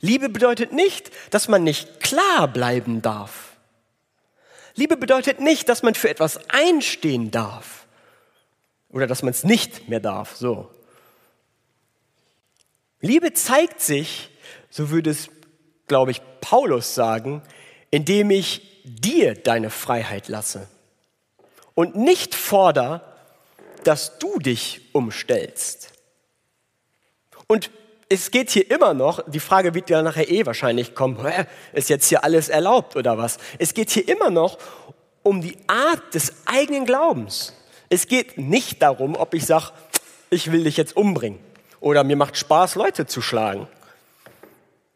Liebe 0.00 0.28
bedeutet 0.28 0.72
nicht, 0.72 1.10
dass 1.30 1.48
man 1.48 1.64
nicht 1.64 2.00
klar 2.00 2.48
bleiben 2.48 3.02
darf. 3.02 3.56
Liebe 4.76 4.96
bedeutet 4.96 5.40
nicht, 5.40 5.68
dass 5.68 5.82
man 5.82 5.96
für 5.96 6.08
etwas 6.08 6.48
einstehen 6.50 7.32
darf 7.32 7.86
oder 8.90 9.08
dass 9.08 9.22
man 9.22 9.32
es 9.32 9.42
nicht 9.42 9.88
mehr 9.88 9.98
darf. 9.98 10.36
So. 10.36 10.70
Liebe 13.00 13.32
zeigt 13.32 13.80
sich, 13.80 14.30
so 14.70 14.90
würde 14.90 15.10
es 15.10 15.28
glaube 15.88 16.10
ich, 16.10 16.22
Paulus 16.40 16.94
sagen, 16.94 17.42
indem 17.90 18.30
ich 18.30 18.82
dir 18.84 19.34
deine 19.34 19.70
Freiheit 19.70 20.28
lasse 20.28 20.68
und 21.74 21.96
nicht 21.96 22.34
forder, 22.34 23.02
dass 23.84 24.18
du 24.18 24.38
dich 24.38 24.82
umstellst. 24.92 25.92
Und 27.46 27.70
es 28.08 28.30
geht 28.30 28.50
hier 28.50 28.70
immer 28.70 28.94
noch, 28.94 29.22
die 29.26 29.40
Frage 29.40 29.74
wird 29.74 29.90
ja 29.90 30.02
nachher 30.02 30.30
eh 30.30 30.46
wahrscheinlich 30.46 30.94
kommen, 30.94 31.18
ist 31.72 31.88
jetzt 31.88 32.08
hier 32.08 32.24
alles 32.24 32.48
erlaubt 32.48 32.96
oder 32.96 33.18
was? 33.18 33.38
Es 33.58 33.74
geht 33.74 33.90
hier 33.90 34.08
immer 34.08 34.30
noch 34.30 34.58
um 35.22 35.40
die 35.40 35.56
Art 35.66 36.14
des 36.14 36.32
eigenen 36.46 36.86
Glaubens. 36.86 37.54
Es 37.90 38.06
geht 38.06 38.38
nicht 38.38 38.82
darum, 38.82 39.14
ob 39.16 39.34
ich 39.34 39.46
sage, 39.46 39.72
ich 40.30 40.52
will 40.52 40.64
dich 40.64 40.76
jetzt 40.76 40.96
umbringen 40.96 41.38
oder 41.80 42.04
mir 42.04 42.16
macht 42.16 42.36
Spaß, 42.36 42.74
Leute 42.74 43.06
zu 43.06 43.22
schlagen. 43.22 43.68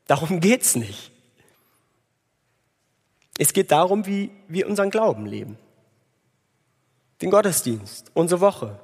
Darum 0.07 0.41
geht 0.41 0.63
es 0.63 0.77
nicht. 0.77 1.11
Es 3.39 3.53
geht 3.53 3.71
darum, 3.71 4.07
wie 4.07 4.31
wir 4.49 4.69
unseren 4.69 4.91
Glauben 4.91 5.27
leben. 5.27 5.59
Den 7.21 7.31
Gottesdienst, 7.31 8.11
unsere 8.15 8.41
Woche. 8.41 8.79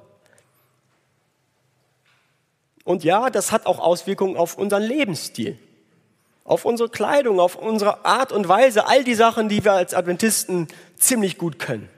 Und 2.85 3.05
ja, 3.05 3.29
das 3.29 3.53
hat 3.53 3.67
auch 3.67 3.79
Auswirkungen 3.79 4.37
auf 4.37 4.57
unseren 4.57 4.83
Lebensstil, 4.83 5.59
auf 6.45 6.65
unsere 6.65 6.89
Kleidung, 6.89 7.39
auf 7.39 7.57
unsere 7.57 8.07
Art 8.07 8.33
und 8.33 8.49
Weise, 8.49 8.87
all 8.87 9.05
die 9.05 9.15
Sachen, 9.15 9.51
die 9.51 9.65
wir 9.65 9.75
als 9.75 9.93
Adventisten 9.93 10.69
ziemlich 10.97 11.37
gut 11.37 11.59
können. 11.59 11.91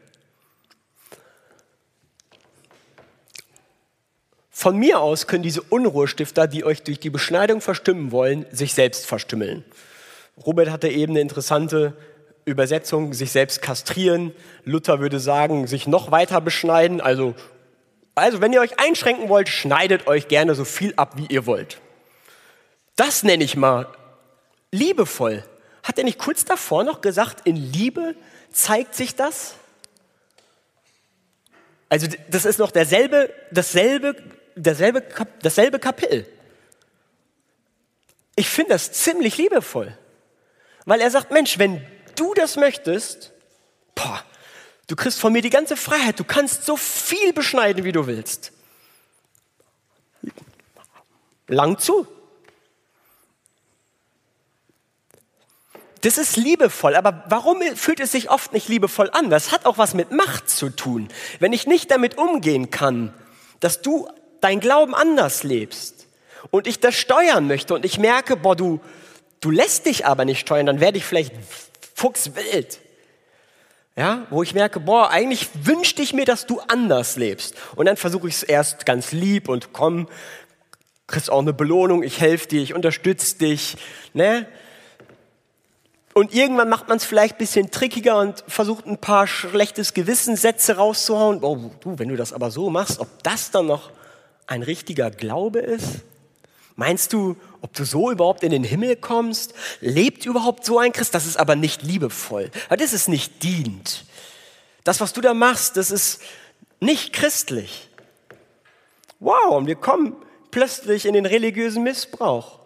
Von 4.61 4.77
mir 4.77 5.01
aus 5.01 5.27
können 5.27 5.43
diese 5.43 5.63
Unruhestifter, 5.63 6.47
die 6.47 6.67
euch 6.67 6.83
durch 6.83 7.01
die 7.01 7.09
Beschneidung 7.09 7.63
verstimmen 7.63 8.13
wollen, 8.13 8.45
sich 8.51 8.75
selbst 8.75 9.07
verstümmeln. 9.07 9.65
Robert 10.45 10.69
hatte 10.69 10.89
eben 10.89 11.13
eine 11.13 11.23
interessante 11.23 11.97
Übersetzung, 12.45 13.15
sich 13.15 13.33
selbst 13.33 13.63
kastrieren. 13.63 14.35
Luther 14.67 15.01
würde 15.01 15.19
sagen, 15.19 15.67
sich 15.67 15.87
noch 15.87 16.11
weiter 16.11 16.43
beschneiden. 16.43 17.01
Also, 17.01 17.35
also 18.15 18.43
wenn 18.43 18.53
ihr 18.53 18.61
euch 18.61 18.79
einschränken 18.79 19.31
wollt, 19.31 19.49
schneidet 19.49 20.07
euch 20.07 20.29
gerne 20.29 20.55
so 20.55 20.67
viel 20.67 20.93
ab, 20.97 21.15
wie 21.17 21.27
ihr 21.31 21.47
wollt. 21.47 21.81
Das 22.97 23.23
nenne 23.23 23.45
ich 23.45 23.57
mal 23.57 23.87
liebevoll. 24.73 25.43
Hat 25.83 25.97
er 25.97 26.05
nicht 26.05 26.19
kurz 26.19 26.45
davor 26.45 26.85
noch 26.85 27.01
gesagt, 27.01 27.47
in 27.47 27.57
Liebe 27.57 28.15
zeigt 28.53 28.95
sich 28.95 29.17
das? 29.17 29.55
Also 31.89 32.09
das 32.29 32.45
ist 32.45 32.59
noch 32.59 32.73
derselbe, 32.73 33.33
dasselbe 33.51 34.17
derselbe, 34.55 35.03
dasselbe 35.43 35.79
Kapitel. 35.79 36.27
Ich 38.37 38.49
finde 38.49 38.71
das 38.71 38.93
ziemlich 38.93 39.37
liebevoll, 39.37 39.97
weil 40.85 41.01
er 41.01 41.11
sagt, 41.11 41.31
Mensch, 41.31 41.59
wenn 41.59 41.85
du 42.17 42.35
das 42.35 42.57
möchtest, 42.57 43.33
boah, 43.95 44.25
du 44.87 44.97
kriegst 44.97 45.21
von 45.21 45.33
mir 45.33 45.43
die 45.43 45.51
ganze 45.51 45.77
Freiheit, 45.77 46.19
du 46.19 46.25
kannst 46.25 46.65
so 46.65 46.77
viel 46.77 47.33
beschneiden, 47.33 47.85
wie 47.85 47.93
du 47.93 48.07
willst. 48.07 48.53
Lang 51.49 51.79
zu. 51.79 52.07
Das 56.03 56.17
ist 56.17 56.37
liebevoll, 56.37 56.97
aber 56.97 57.25
warum 57.29 57.61
fühlt 57.77 58.01
es 58.01 58.13
sich 58.13 58.31
oft 58.31 58.53
nicht 58.53 58.69
liebevoll 58.69 59.11
an? 59.11 59.29
Das 59.29 59.53
hat 59.53 59.67
auch 59.67 59.77
was 59.77 59.93
mit 59.93 60.13
Macht 60.13 60.49
zu 60.49 60.71
tun. 60.71 61.09
Wenn 61.41 61.53
ich 61.53 61.67
nicht 61.67 61.91
damit 61.91 62.17
umgehen 62.17 62.71
kann, 62.71 63.13
dass 63.59 63.83
du 63.83 64.09
dein 64.41 64.61
Glauben 64.61 64.95
anders 64.95 65.43
lebst 65.43 66.07
und 66.51 66.67
ich 66.67 66.81
das 66.81 66.95
steuern 66.95 67.47
möchte 67.47 67.75
und 67.75 67.85
ich 67.85 67.99
merke, 67.99 68.37
boah, 68.37 68.57
du, 68.57 68.81
du 69.41 69.51
lässt 69.51 69.87
dich 69.87 70.07
aber 70.07 70.25
nicht 70.25 70.41
steuern, 70.41 70.67
dann 70.67 70.81
werde 70.81 70.99
ich 70.99 71.05
vielleicht 71.05 71.35
fuchswild. 71.95 72.81
Ja, 73.97 74.27
wo 74.31 74.43
ich 74.43 74.55
merke, 74.55 74.81
boah, 74.81 75.11
eigentlich 75.11 75.49
wünschte 75.63 76.01
ich 76.01 76.15
mir, 76.15 76.25
dass 76.25 76.47
du 76.47 76.61
anders 76.69 77.17
lebst. 77.17 77.55
Und 77.75 77.87
dann 77.87 77.97
versuche 77.97 78.29
ich 78.29 78.35
es 78.35 78.43
erst 78.43 78.87
ganz 78.87 79.13
lieb 79.13 79.49
und 79.49 79.73
komm, 79.73 80.07
Kriegst 81.11 81.29
auch 81.29 81.41
eine 81.41 81.53
Belohnung, 81.53 82.05
ich 82.05 82.21
helfe 82.21 82.47
dir, 82.47 82.63
ich 82.63 82.73
unterstütze 82.73 83.37
dich. 83.37 83.77
Ne? 84.15 84.47
Und 86.15 86.33
irgendwann 86.33 86.69
macht 86.69 86.89
man 86.89 86.99
es 86.99 87.05
vielleicht 87.05 87.35
ein 87.35 87.39
bisschen 87.39 87.73
trickiger 87.73 88.21
und 88.21 88.45
versucht 88.47 88.87
ein 88.87 88.99
paar 88.99 89.27
schlechtes 89.27 89.93
Gewissenssätze 89.93 90.77
rauszuhauen. 90.77 91.43
Oh, 91.43 91.73
du, 91.81 91.99
wenn 91.99 92.11
du 92.11 92.17
das 92.17 92.33
aber 92.33 92.53
so 92.53 92.71
machst, 92.71 93.01
ob 93.01 93.09
das 93.25 93.51
dann 93.51 93.67
noch 93.67 93.91
ein 94.47 94.63
richtiger 94.63 95.11
Glaube 95.11 95.61
ist? 95.61 96.01
Meinst 96.77 97.13
du, 97.13 97.37
ob 97.61 97.75
du 97.75 97.85
so 97.85 98.11
überhaupt 98.11 98.43
in 98.43 98.51
den 98.51 98.65
Himmel 98.65 98.97
kommst? 98.97 99.55
Lebt 99.81 100.25
überhaupt 100.25 100.65
so 100.65 100.79
ein 100.79 100.93
Christ? 100.93 101.15
Das 101.15 101.27
ist 101.27 101.37
aber 101.37 101.55
nicht 101.55 101.83
liebevoll. 101.83 102.51
Das 102.71 102.93
ist 102.93 103.09
nicht 103.09 103.43
dient. 103.43 104.05
Das, 104.85 105.01
was 105.01 105.13
du 105.13 105.21
da 105.21 105.35
machst, 105.35 105.77
das 105.77 105.91
ist 105.91 106.23
nicht 106.81 107.13
christlich. 107.13 107.89
Wow, 109.19 109.57
und 109.57 109.67
wir 109.67 109.77
kommen 109.77 110.17
plötzlich 110.51 111.05
in 111.05 111.13
den 111.13 111.27
religiösen 111.27 111.83
Missbrauch. 111.83 112.59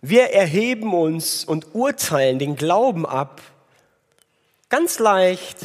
Wir 0.00 0.30
erheben 0.30 0.94
uns 0.94 1.44
und 1.44 1.74
urteilen 1.74 2.38
den 2.38 2.56
Glauben 2.56 3.06
ab, 3.06 3.40
ganz 4.68 4.98
leicht, 4.98 5.58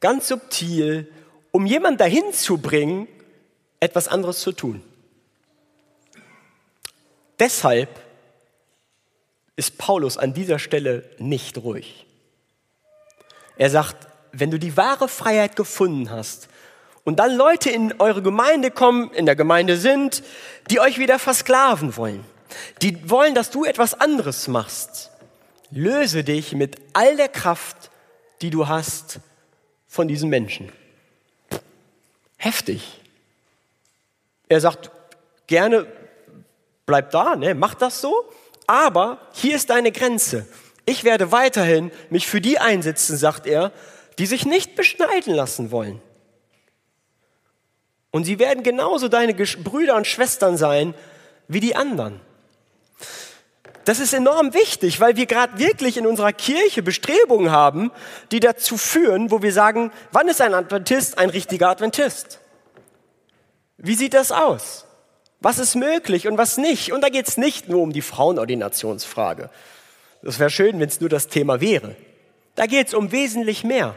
ganz 0.00 0.28
subtil, 0.28 1.12
um 1.50 1.66
jemanden 1.66 1.98
dahin 1.98 2.32
zu 2.32 2.58
bringen, 2.58 3.08
etwas 3.84 4.08
anderes 4.08 4.40
zu 4.40 4.52
tun. 4.52 4.82
Deshalb 7.38 7.88
ist 9.56 9.78
Paulus 9.78 10.18
an 10.18 10.34
dieser 10.34 10.58
Stelle 10.58 11.08
nicht 11.18 11.58
ruhig. 11.58 12.06
Er 13.56 13.70
sagt, 13.70 14.08
wenn 14.32 14.50
du 14.50 14.58
die 14.58 14.76
wahre 14.76 15.08
Freiheit 15.08 15.54
gefunden 15.54 16.10
hast 16.10 16.48
und 17.04 17.18
dann 17.20 17.36
Leute 17.36 17.70
in 17.70 18.00
eure 18.00 18.22
Gemeinde 18.22 18.70
kommen, 18.70 19.12
in 19.12 19.26
der 19.26 19.36
Gemeinde 19.36 19.76
sind, 19.76 20.24
die 20.70 20.80
euch 20.80 20.98
wieder 20.98 21.18
versklaven 21.18 21.96
wollen, 21.96 22.24
die 22.82 23.08
wollen, 23.08 23.34
dass 23.34 23.50
du 23.50 23.64
etwas 23.64 23.94
anderes 23.94 24.48
machst. 24.48 25.10
Löse 25.70 26.24
dich 26.24 26.52
mit 26.52 26.76
all 26.92 27.16
der 27.16 27.28
Kraft, 27.28 27.90
die 28.42 28.50
du 28.50 28.66
hast, 28.66 29.20
von 29.86 30.08
diesen 30.08 30.30
Menschen. 30.30 30.72
Heftig. 32.36 33.03
Er 34.54 34.60
sagt, 34.60 34.92
gerne 35.48 35.84
bleib 36.86 37.10
da, 37.10 37.34
ne, 37.34 37.56
mach 37.56 37.74
das 37.74 38.00
so, 38.00 38.14
aber 38.68 39.18
hier 39.32 39.56
ist 39.56 39.70
deine 39.70 39.90
Grenze. 39.90 40.46
Ich 40.86 41.02
werde 41.02 41.32
weiterhin 41.32 41.90
mich 42.08 42.28
für 42.28 42.40
die 42.40 42.60
einsetzen, 42.60 43.16
sagt 43.16 43.48
er, 43.48 43.72
die 44.18 44.26
sich 44.26 44.46
nicht 44.46 44.76
beschneiden 44.76 45.34
lassen 45.34 45.72
wollen. 45.72 46.00
Und 48.12 48.22
sie 48.26 48.38
werden 48.38 48.62
genauso 48.62 49.08
deine 49.08 49.34
Brüder 49.34 49.96
und 49.96 50.06
Schwestern 50.06 50.56
sein 50.56 50.94
wie 51.48 51.58
die 51.58 51.74
anderen. 51.74 52.20
Das 53.84 53.98
ist 53.98 54.14
enorm 54.14 54.54
wichtig, 54.54 55.00
weil 55.00 55.16
wir 55.16 55.26
gerade 55.26 55.58
wirklich 55.58 55.96
in 55.96 56.06
unserer 56.06 56.32
Kirche 56.32 56.84
Bestrebungen 56.84 57.50
haben, 57.50 57.90
die 58.30 58.38
dazu 58.38 58.76
führen, 58.76 59.32
wo 59.32 59.42
wir 59.42 59.52
sagen, 59.52 59.90
wann 60.12 60.28
ist 60.28 60.40
ein 60.40 60.54
Adventist 60.54 61.18
ein 61.18 61.28
richtiger 61.28 61.70
Adventist? 61.70 62.38
Wie 63.76 63.94
sieht 63.94 64.14
das 64.14 64.32
aus? 64.32 64.86
Was 65.40 65.58
ist 65.58 65.74
möglich 65.74 66.26
und 66.26 66.38
was 66.38 66.56
nicht? 66.56 66.92
Und 66.92 67.02
da 67.02 67.08
geht 67.08 67.28
es 67.28 67.36
nicht 67.36 67.68
nur 67.68 67.82
um 67.82 67.92
die 67.92 68.02
Frauenordinationsfrage. 68.02 69.50
Das 70.22 70.38
wäre 70.38 70.50
schön, 70.50 70.80
wenn 70.80 70.88
es 70.88 71.00
nur 71.00 71.10
das 71.10 71.28
Thema 71.28 71.60
wäre. 71.60 71.96
Da 72.54 72.66
geht 72.66 72.88
es 72.88 72.94
um 72.94 73.12
wesentlich 73.12 73.64
mehr. 73.64 73.94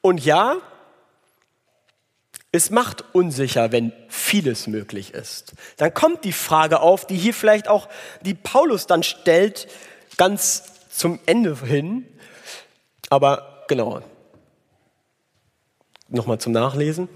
Und 0.00 0.24
ja, 0.24 0.56
es 2.52 2.70
macht 2.70 3.04
unsicher, 3.12 3.70
wenn 3.70 3.92
vieles 4.08 4.66
möglich 4.66 5.12
ist. 5.14 5.52
Dann 5.76 5.92
kommt 5.92 6.24
die 6.24 6.32
Frage 6.32 6.80
auf, 6.80 7.06
die 7.06 7.16
hier 7.16 7.34
vielleicht 7.34 7.68
auch 7.68 7.88
die 8.22 8.34
Paulus 8.34 8.86
dann 8.86 9.02
stellt, 9.02 9.68
ganz 10.16 10.64
zum 10.90 11.20
Ende 11.26 11.56
hin. 11.64 12.06
Aber 13.10 13.64
genau, 13.68 14.00
nochmal 16.08 16.38
zum 16.38 16.52
Nachlesen. 16.52 17.08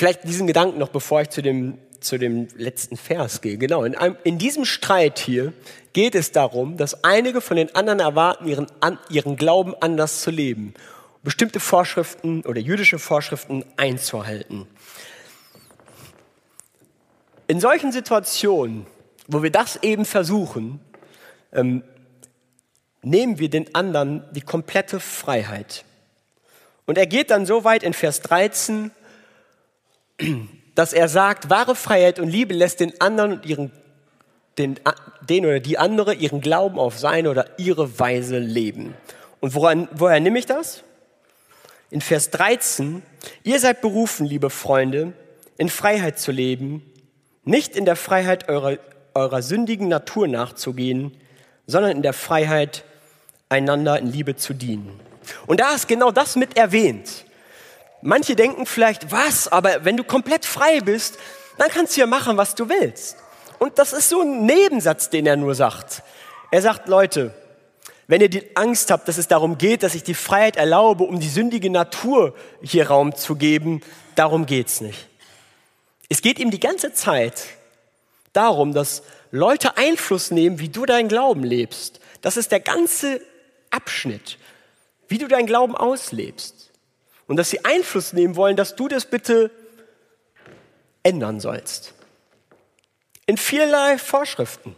Vielleicht 0.00 0.24
diesen 0.24 0.46
Gedanken 0.46 0.78
noch, 0.78 0.88
bevor 0.88 1.20
ich 1.20 1.28
zu 1.28 1.42
dem, 1.42 1.76
zu 2.00 2.16
dem 2.16 2.48
letzten 2.56 2.96
Vers 2.96 3.42
gehe. 3.42 3.58
Genau, 3.58 3.84
in, 3.84 3.94
einem, 3.94 4.16
in 4.24 4.38
diesem 4.38 4.64
Streit 4.64 5.18
hier 5.18 5.52
geht 5.92 6.14
es 6.14 6.32
darum, 6.32 6.78
dass 6.78 7.04
einige 7.04 7.42
von 7.42 7.58
den 7.58 7.74
anderen 7.74 8.00
erwarten, 8.00 8.48
ihren, 8.48 8.66
an, 8.80 8.98
ihren 9.10 9.36
Glauben 9.36 9.74
anders 9.80 10.22
zu 10.22 10.30
leben, 10.30 10.72
bestimmte 11.22 11.60
Vorschriften 11.60 12.42
oder 12.46 12.60
jüdische 12.60 12.98
Vorschriften 12.98 13.62
einzuhalten. 13.76 14.66
In 17.46 17.60
solchen 17.60 17.92
Situationen, 17.92 18.86
wo 19.28 19.42
wir 19.42 19.50
das 19.50 19.82
eben 19.82 20.06
versuchen, 20.06 20.80
ähm, 21.52 21.82
nehmen 23.02 23.38
wir 23.38 23.48
den 23.48 23.74
anderen 23.74 24.24
die 24.32 24.40
komplette 24.40 25.00
Freiheit. 25.00 25.84
Und 26.86 26.98
er 26.98 27.06
geht 27.06 27.30
dann 27.30 27.46
so 27.46 27.64
weit 27.64 27.82
in 27.82 27.92
Vers 27.92 28.20
13, 28.22 28.90
dass 30.74 30.92
er 30.92 31.08
sagt, 31.08 31.50
wahre 31.50 31.74
Freiheit 31.74 32.18
und 32.18 32.28
Liebe 32.28 32.54
lässt 32.54 32.80
den 32.80 33.00
anderen 33.00 33.32
und 33.32 33.46
ihren, 33.46 33.70
den, 34.58 34.78
den 35.20 35.46
oder 35.46 35.60
die 35.60 35.78
andere 35.78 36.14
ihren 36.14 36.40
Glauben 36.40 36.78
auf 36.78 36.98
seine 36.98 37.30
oder 37.30 37.46
ihre 37.58 37.98
Weise 37.98 38.38
leben. 38.38 38.94
Und 39.40 39.54
woran, 39.54 39.88
woher 39.92 40.20
nehme 40.20 40.38
ich 40.38 40.46
das? 40.46 40.82
In 41.90 42.00
Vers 42.00 42.30
13, 42.30 43.02
ihr 43.42 43.58
seid 43.58 43.80
berufen, 43.80 44.26
liebe 44.26 44.50
Freunde, 44.50 45.12
in 45.56 45.68
Freiheit 45.68 46.18
zu 46.18 46.32
leben, 46.32 46.84
nicht 47.44 47.74
in 47.76 47.84
der 47.84 47.96
Freiheit 47.96 48.48
eurer, 48.48 48.78
eurer 49.14 49.42
sündigen 49.42 49.88
Natur 49.88 50.28
nachzugehen, 50.28 51.16
sondern 51.66 51.92
in 51.92 52.02
der 52.02 52.12
Freiheit 52.12 52.84
einander 53.50 53.98
in 53.98 54.06
Liebe 54.06 54.36
zu 54.36 54.54
dienen. 54.54 54.98
Und 55.46 55.60
da 55.60 55.74
ist 55.74 55.88
genau 55.88 56.10
das 56.10 56.36
mit 56.36 56.56
erwähnt. 56.56 57.26
Manche 58.00 58.34
denken 58.34 58.64
vielleicht, 58.64 59.12
was, 59.12 59.48
aber 59.48 59.84
wenn 59.84 59.98
du 59.98 60.04
komplett 60.04 60.46
frei 60.46 60.80
bist, 60.80 61.18
dann 61.58 61.68
kannst 61.68 61.96
du 61.96 62.00
ja 62.00 62.06
machen, 62.06 62.38
was 62.38 62.54
du 62.54 62.70
willst. 62.70 63.16
Und 63.58 63.78
das 63.78 63.92
ist 63.92 64.08
so 64.08 64.22
ein 64.22 64.46
Nebensatz, 64.46 65.10
den 65.10 65.26
er 65.26 65.36
nur 65.36 65.54
sagt. 65.54 66.02
Er 66.50 66.62
sagt, 66.62 66.88
Leute, 66.88 67.34
wenn 68.06 68.22
ihr 68.22 68.30
die 68.30 68.56
Angst 68.56 68.90
habt, 68.90 69.06
dass 69.06 69.18
es 69.18 69.28
darum 69.28 69.58
geht, 69.58 69.82
dass 69.82 69.94
ich 69.94 70.02
die 70.02 70.14
Freiheit 70.14 70.56
erlaube, 70.56 71.04
um 71.04 71.20
die 71.20 71.28
sündige 71.28 71.68
Natur 71.68 72.34
hier 72.62 72.88
Raum 72.88 73.14
zu 73.14 73.36
geben, 73.36 73.82
darum 74.14 74.46
geht's 74.46 74.80
nicht. 74.80 75.06
Es 76.08 76.22
geht 76.22 76.38
ihm 76.38 76.50
die 76.50 76.58
ganze 76.58 76.92
Zeit 76.92 77.44
darum, 78.32 78.72
dass 78.72 79.02
Leute 79.30 79.76
Einfluss 79.76 80.30
nehmen, 80.30 80.58
wie 80.58 80.70
du 80.70 80.86
deinen 80.86 81.08
Glauben 81.08 81.44
lebst. 81.44 82.00
Das 82.20 82.36
ist 82.36 82.50
der 82.50 82.60
ganze 82.60 83.20
Abschnitt, 83.70 84.38
wie 85.08 85.18
du 85.18 85.28
deinen 85.28 85.46
Glauben 85.46 85.74
auslebst. 85.74 86.70
Und 87.26 87.36
dass 87.36 87.50
sie 87.50 87.64
Einfluss 87.64 88.12
nehmen 88.12 88.36
wollen, 88.36 88.56
dass 88.56 88.76
du 88.76 88.88
das 88.88 89.06
bitte 89.06 89.50
ändern 91.02 91.40
sollst. 91.40 91.94
In 93.26 93.36
vielerlei 93.36 93.98
Vorschriften, 93.98 94.74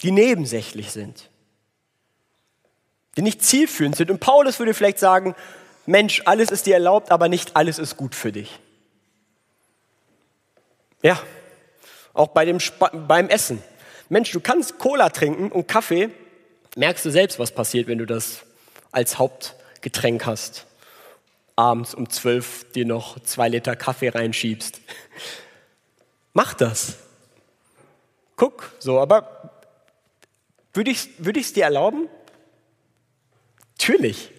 die 0.00 0.10
nebensächlich 0.10 0.90
sind, 0.90 1.30
die 3.16 3.22
nicht 3.22 3.42
zielführend 3.42 3.96
sind. 3.96 4.10
Und 4.10 4.20
Paulus 4.20 4.58
würde 4.58 4.74
vielleicht 4.74 4.98
sagen, 4.98 5.34
Mensch, 5.86 6.22
alles 6.24 6.50
ist 6.50 6.66
dir 6.66 6.74
erlaubt, 6.74 7.10
aber 7.10 7.28
nicht 7.28 7.56
alles 7.56 7.78
ist 7.78 7.96
gut 7.96 8.14
für 8.14 8.32
dich. 8.32 8.58
Ja, 11.02 11.20
auch 12.12 12.28
bei 12.28 12.44
dem, 12.44 12.58
beim 13.06 13.28
Essen. 13.28 13.62
Mensch, 14.08 14.30
du 14.32 14.40
kannst 14.40 14.78
Cola 14.78 15.10
trinken 15.10 15.50
und 15.52 15.68
Kaffee, 15.68 16.10
merkst 16.78 17.04
du 17.04 17.10
selbst, 17.10 17.38
was 17.38 17.50
passiert, 17.50 17.88
wenn 17.88 17.98
du 17.98 18.06
das 18.06 18.46
als 18.92 19.18
Hauptgetränk 19.18 20.24
hast. 20.24 20.66
Abends 21.56 21.92
um 21.92 22.08
zwölf 22.08 22.70
dir 22.72 22.86
noch 22.86 23.18
zwei 23.20 23.48
Liter 23.48 23.74
Kaffee 23.76 24.08
reinschiebst. 24.08 24.80
Mach 26.32 26.54
das. 26.54 26.96
Guck, 28.36 28.72
so, 28.78 29.00
aber 29.00 29.50
würde 30.72 30.92
ich 30.92 30.98
es 30.98 31.08
würd 31.18 31.56
dir 31.56 31.64
erlauben? 31.64 32.08
Natürlich. 33.76 34.30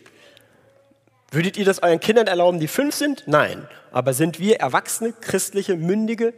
Würdet 1.31 1.57
ihr 1.57 1.65
das 1.65 1.83
euren 1.83 1.99
Kindern 1.99 2.27
erlauben, 2.27 2.59
die 2.59 2.69
fünf 2.69 2.95
sind? 2.95 3.23
Nein. 3.27 3.67
Aber 3.91 4.13
sind 4.13 4.39
wir 4.39 4.59
erwachsene, 4.59 5.11
christliche, 5.11 5.75
mündige 5.75 6.33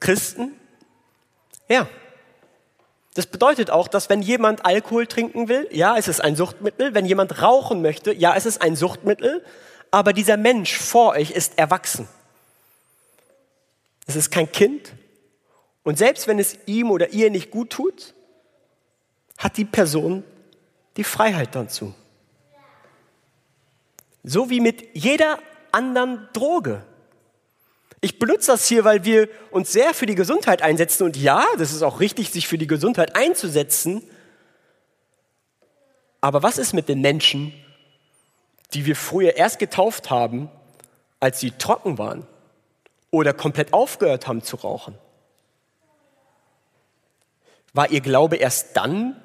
Christen? 0.00 0.52
Ja. 1.68 1.88
Das 3.14 3.26
bedeutet 3.26 3.70
auch, 3.70 3.88
dass 3.88 4.08
wenn 4.08 4.22
jemand 4.22 4.64
Alkohol 4.64 5.06
trinken 5.06 5.48
will, 5.48 5.68
ja, 5.72 5.96
es 5.96 6.08
ist 6.08 6.20
ein 6.20 6.36
Suchtmittel. 6.36 6.94
Wenn 6.94 7.04
jemand 7.04 7.42
rauchen 7.42 7.82
möchte, 7.82 8.12
ja, 8.12 8.36
es 8.36 8.46
ist 8.46 8.62
ein 8.62 8.76
Suchtmittel. 8.76 9.44
Aber 9.90 10.12
dieser 10.12 10.36
Mensch 10.36 10.76
vor 10.76 11.12
euch 11.12 11.30
ist 11.30 11.58
erwachsen. 11.58 12.08
Es 14.06 14.16
ist 14.16 14.30
kein 14.30 14.50
Kind. 14.50 14.92
Und 15.82 15.98
selbst 15.98 16.26
wenn 16.26 16.38
es 16.38 16.58
ihm 16.66 16.90
oder 16.90 17.10
ihr 17.12 17.30
nicht 17.30 17.50
gut 17.50 17.70
tut, 17.70 18.14
hat 19.38 19.56
die 19.56 19.64
Person 19.64 20.24
die 20.96 21.04
Freiheit 21.04 21.54
dazu. 21.54 21.94
So 24.24 24.50
wie 24.50 24.60
mit 24.60 24.96
jeder 24.96 25.38
anderen 25.72 26.28
Droge. 26.32 26.82
Ich 28.00 28.18
benutze 28.18 28.52
das 28.52 28.66
hier, 28.68 28.84
weil 28.84 29.04
wir 29.04 29.28
uns 29.50 29.72
sehr 29.72 29.92
für 29.92 30.06
die 30.06 30.14
Gesundheit 30.14 30.62
einsetzen. 30.62 31.04
Und 31.04 31.16
ja, 31.16 31.44
das 31.58 31.72
ist 31.72 31.82
auch 31.82 32.00
richtig, 32.00 32.30
sich 32.30 32.46
für 32.46 32.58
die 32.58 32.66
Gesundheit 32.66 33.16
einzusetzen. 33.16 34.02
Aber 36.20 36.42
was 36.42 36.58
ist 36.58 36.72
mit 36.72 36.88
den 36.88 37.00
Menschen, 37.00 37.52
die 38.74 38.86
wir 38.86 38.96
früher 38.96 39.36
erst 39.36 39.58
getauft 39.58 40.10
haben, 40.10 40.50
als 41.20 41.40
sie 41.40 41.50
trocken 41.52 41.98
waren 41.98 42.26
oder 43.10 43.32
komplett 43.32 43.72
aufgehört 43.72 44.26
haben 44.26 44.42
zu 44.42 44.56
rauchen? 44.56 44.96
War 47.72 47.90
ihr 47.90 48.00
Glaube 48.00 48.36
erst 48.36 48.76
dann 48.76 49.20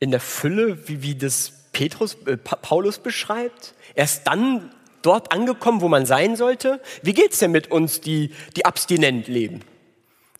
in 0.00 0.10
der 0.10 0.20
Fülle, 0.20 0.88
wie, 0.88 1.02
wie 1.02 1.14
das 1.14 1.52
Petrus, 1.72 2.16
äh, 2.26 2.36
Paulus 2.36 2.98
beschreibt? 2.98 3.74
Erst 3.94 4.26
dann 4.26 4.74
dort 5.02 5.32
angekommen, 5.32 5.80
wo 5.80 5.88
man 5.88 6.06
sein 6.06 6.36
sollte? 6.36 6.80
Wie 7.02 7.14
geht's 7.14 7.38
denn 7.38 7.50
mit 7.50 7.70
uns, 7.70 8.00
die, 8.00 8.34
die 8.56 8.64
abstinent 8.64 9.28
leben? 9.28 9.62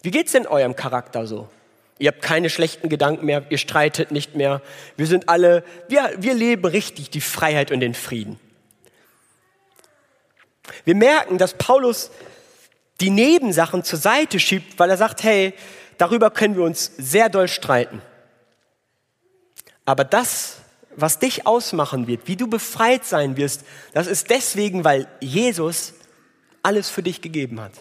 Wie 0.02 0.11
geht's 0.11 0.32
denn 0.32 0.46
eurem 0.46 0.76
Charakter 0.76 1.26
so? 1.26 1.48
Ihr 1.98 2.08
habt 2.08 2.22
keine 2.22 2.48
schlechten 2.48 2.88
Gedanken 2.88 3.26
mehr, 3.26 3.44
ihr 3.50 3.58
streitet 3.58 4.11
nicht 4.11 4.34
mehr. 4.34 4.62
Wir 4.96 5.06
sind 5.06 5.28
alle, 5.28 5.62
wir, 5.88 6.14
wir 6.16 6.32
leben 6.32 6.64
richtig 6.64 7.11
die 7.11 7.20
Freiheit 7.20 7.70
und 7.70 7.80
den 7.80 7.92
Frieden. 7.92 8.40
Wir 10.84 10.94
merken, 10.94 11.36
dass 11.36 11.54
Paulus 11.54 12.11
die 13.00 13.11
Nebensachen 13.11 13.84
zur 13.84 13.98
Seite 13.98 14.40
schiebt, 14.40 14.78
weil 14.78 14.88
er 14.88 14.96
sagt, 14.96 15.22
hey, 15.22 15.52
darüber 15.98 16.30
können 16.30 16.56
wir 16.56 16.64
uns 16.64 16.90
sehr 16.96 17.28
doll 17.28 17.48
streiten. 17.48 18.00
Aber 19.84 20.04
das, 20.04 20.56
was 20.97 21.18
dich 21.18 21.47
ausmachen 21.47 22.07
wird, 22.07 22.26
wie 22.26 22.36
du 22.36 22.49
befreit 22.49 23.05
sein 23.05 23.36
wirst, 23.36 23.64
das 23.93 24.07
ist 24.07 24.30
deswegen, 24.30 24.84
weil 24.84 25.09
Jesus 25.20 25.95
alles 26.62 26.91
für 26.91 27.03
dich 27.03 27.22
gegeben 27.22 27.61
hat. 27.61 27.72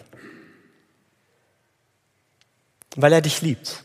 Weil 2.96 3.12
er 3.12 3.20
dich 3.20 3.42
liebt. 3.42 3.84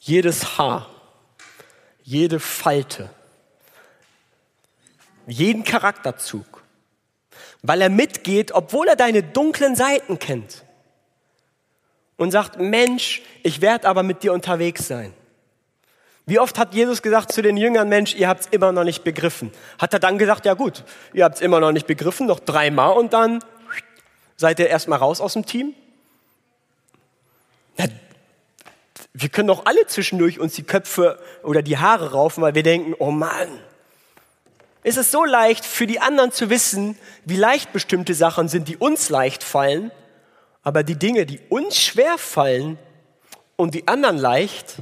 Jedes 0.00 0.58
Haar, 0.58 0.90
jede 2.02 2.40
Falte, 2.40 3.10
jeden 5.26 5.62
Charakterzug, 5.62 6.64
weil 7.62 7.80
er 7.80 7.88
mitgeht, 7.88 8.52
obwohl 8.52 8.88
er 8.88 8.96
deine 8.96 9.22
dunklen 9.22 9.76
Seiten 9.76 10.18
kennt 10.18 10.64
und 12.16 12.32
sagt, 12.32 12.58
Mensch, 12.58 13.22
ich 13.44 13.60
werde 13.60 13.88
aber 13.88 14.02
mit 14.02 14.24
dir 14.24 14.32
unterwegs 14.32 14.88
sein. 14.88 15.14
Wie 16.24 16.38
oft 16.38 16.58
hat 16.58 16.74
Jesus 16.74 17.02
gesagt 17.02 17.32
zu 17.32 17.42
den 17.42 17.56
Jüngern, 17.56 17.88
Mensch, 17.88 18.14
ihr 18.14 18.28
habt 18.28 18.42
es 18.42 18.46
immer 18.48 18.70
noch 18.70 18.84
nicht 18.84 19.02
begriffen? 19.02 19.50
Hat 19.78 19.92
er 19.92 19.98
dann 19.98 20.18
gesagt, 20.18 20.46
ja 20.46 20.54
gut, 20.54 20.84
ihr 21.12 21.24
habt 21.24 21.36
es 21.36 21.40
immer 21.40 21.58
noch 21.58 21.72
nicht 21.72 21.86
begriffen, 21.86 22.26
noch 22.26 22.40
dreimal 22.40 22.96
und 22.96 23.12
dann 23.12 23.40
seid 24.36 24.60
ihr 24.60 24.68
erstmal 24.68 25.00
raus 25.00 25.20
aus 25.20 25.32
dem 25.32 25.46
Team? 25.46 25.74
Ja, 27.76 27.86
wir 29.14 29.28
können 29.28 29.48
doch 29.48 29.66
alle 29.66 29.86
zwischendurch 29.86 30.38
uns 30.38 30.54
die 30.54 30.62
Köpfe 30.62 31.18
oder 31.42 31.62
die 31.62 31.78
Haare 31.78 32.12
raufen, 32.12 32.42
weil 32.42 32.54
wir 32.54 32.62
denken, 32.62 32.94
oh 32.98 33.10
Mann, 33.10 33.48
ist 34.84 34.98
es 34.98 35.10
so 35.10 35.24
leicht 35.24 35.64
für 35.64 35.86
die 35.86 36.00
anderen 36.00 36.32
zu 36.32 36.50
wissen, 36.50 36.96
wie 37.24 37.36
leicht 37.36 37.72
bestimmte 37.72 38.14
Sachen 38.14 38.48
sind, 38.48 38.68
die 38.68 38.76
uns 38.76 39.10
leicht 39.10 39.44
fallen, 39.44 39.92
aber 40.62 40.82
die 40.82 40.96
Dinge, 40.96 41.26
die 41.26 41.40
uns 41.48 41.80
schwer 41.80 42.18
fallen 42.18 42.78
und 43.56 43.74
die 43.74 43.86
anderen 43.86 44.18
leicht. 44.18 44.76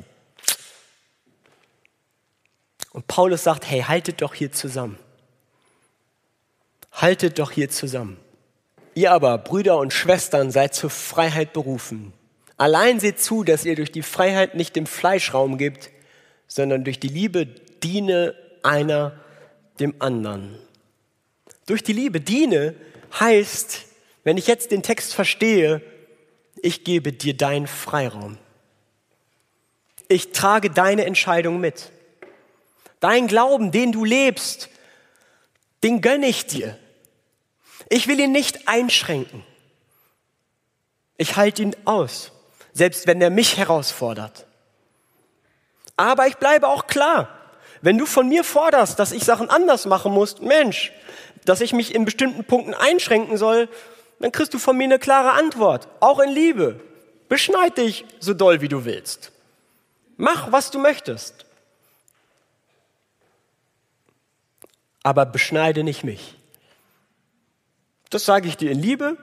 Und 2.93 3.07
Paulus 3.07 3.45
sagt, 3.45 3.69
hey, 3.71 3.83
haltet 3.83 4.23
doch 4.23 4.35
hier 4.35 4.53
zusammen. 4.53 4.99
Haltet 6.93 7.39
doch 7.39 7.53
hier 7.53 7.71
zusammen. 7.71 8.17
Ihr 8.95 9.13
aber, 9.13 9.39
Brüder 9.39 9.79
und 9.79 9.93
Schwestern, 9.93 10.51
seid 10.51 10.75
zur 10.75 10.91
Freiheit 10.91 11.53
berufen. 11.53 12.13
Allein 12.57 13.01
seht 13.01 13.21
zu, 13.21 13.45
dass 13.45 13.65
ihr 13.65 13.77
durch 13.77 13.93
die 13.93 14.03
Freiheit 14.03 14.55
nicht 14.55 14.77
dem 14.77 14.87
Fleisch 14.87 15.33
Raum 15.33 15.57
gebt, 15.57 15.91
sondern 16.47 16.85
durch 16.85 16.99
die 16.99 17.09
Liebe 17.09 17.47
diene 17.47 18.35
einer 18.63 19.19
dem 19.79 19.95
anderen. 20.01 20.59
Durch 21.67 21.83
die 21.83 21.93
Liebe 21.93 22.21
diene 22.21 22.75
heißt, 23.19 23.87
wenn 24.25 24.37
ich 24.37 24.47
jetzt 24.47 24.73
den 24.73 24.83
Text 24.83 25.15
verstehe, 25.15 25.81
ich 26.61 26.85
gebe 26.85 27.13
dir 27.13 27.35
deinen 27.35 27.67
Freiraum. 27.67 28.37
Ich 30.09 30.33
trage 30.33 30.69
deine 30.69 31.05
Entscheidung 31.05 31.61
mit. 31.61 31.93
Dein 33.01 33.27
Glauben, 33.27 33.73
den 33.73 33.93
du 33.93 34.05
lebst, 34.05 34.69
den 35.83 36.01
gönne 36.01 36.27
ich 36.27 36.47
dir. 36.47 36.79
Ich 37.89 38.07
will 38.07 38.21
ihn 38.21 38.33
nicht 38.33 38.69
einschränken. 38.69 39.45
Ich 41.17 41.37
halte 41.37 41.63
ihn 41.63 41.77
aus 41.87 42.33
selbst 42.73 43.07
wenn 43.07 43.21
er 43.21 43.31
mich 43.31 43.57
herausfordert. 43.57 44.47
Aber 45.97 46.27
ich 46.27 46.37
bleibe 46.37 46.69
auch 46.69 46.87
klar. 46.87 47.29
Wenn 47.83 47.99
du 47.99 48.07
von 48.07 48.29
mir 48.29 48.45
forderst, 48.45 48.99
dass 48.99 49.13
ich 49.13 49.25
Sachen 49.25 49.51
anders 49.51 49.87
machen 49.87 50.13
muss, 50.13 50.41
Mensch, 50.41 50.93
dass 51.45 51.61
ich 51.61 51.73
mich 51.73 51.95
in 51.95 52.05
bestimmten 52.05 52.45
Punkten 52.45 52.75
einschränken 52.75 53.37
soll, 53.37 53.69
dann 54.19 54.33
kriegst 54.33 54.53
du 54.53 54.59
von 54.59 54.77
mir 54.77 54.85
eine 54.85 54.99
klare 54.99 55.33
Antwort. 55.33 55.89
Auch 56.01 56.21
in 56.21 56.31
Liebe. 56.31 56.81
Beschneid 57.29 57.79
dich 57.79 58.05
so 58.19 58.35
doll, 58.35 58.61
wie 58.61 58.69
du 58.69 58.85
willst. 58.85 59.33
Mach, 60.17 60.53
was 60.53 60.71
du 60.71 60.79
möchtest. 60.79 61.47
Aber 65.03 65.27
beschneide 65.27 65.85
nicht 65.85 66.05
mich. 66.05 66.37
Das 68.11 68.25
sage 68.25 68.49
ich 68.49 68.57
dir 68.57 68.71
in 68.71 68.81
Liebe 68.81 69.17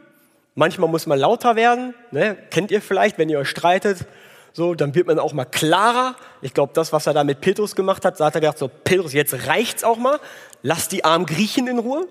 Manchmal 0.58 0.90
muss 0.90 1.06
man 1.06 1.20
lauter 1.20 1.56
werden, 1.56 1.94
ne? 2.10 2.36
kennt 2.50 2.72
ihr 2.72 2.82
vielleicht, 2.82 3.20
wenn 3.20 3.30
ihr 3.30 3.38
euch 3.38 3.48
streitet, 3.48 4.08
so, 4.54 4.74
dann 4.74 4.96
wird 4.96 5.06
man 5.06 5.20
auch 5.20 5.32
mal 5.32 5.46
klarer. 5.46 6.16
Ich 6.42 6.52
glaube, 6.56 6.74
das, 6.74 6.92
was 6.92 7.06
er 7.06 7.14
da 7.14 7.24
mit 7.24 7.42
Petrus 7.42 7.76
gemacht 7.76 8.04
hat, 8.04 8.20
da 8.20 8.26
hat 8.26 8.34
er 8.34 8.42
gedacht, 8.42 8.58
so, 8.58 8.68
Petrus, 8.68 9.14
jetzt 9.14 9.46
reicht's 9.46 9.84
auch 9.84 9.98
mal. 9.98 10.20
Lass 10.64 10.88
die 10.88 11.06
armen 11.06 11.28
Griechen 11.28 11.68
in 11.68 11.78
Ruhe. 11.78 12.08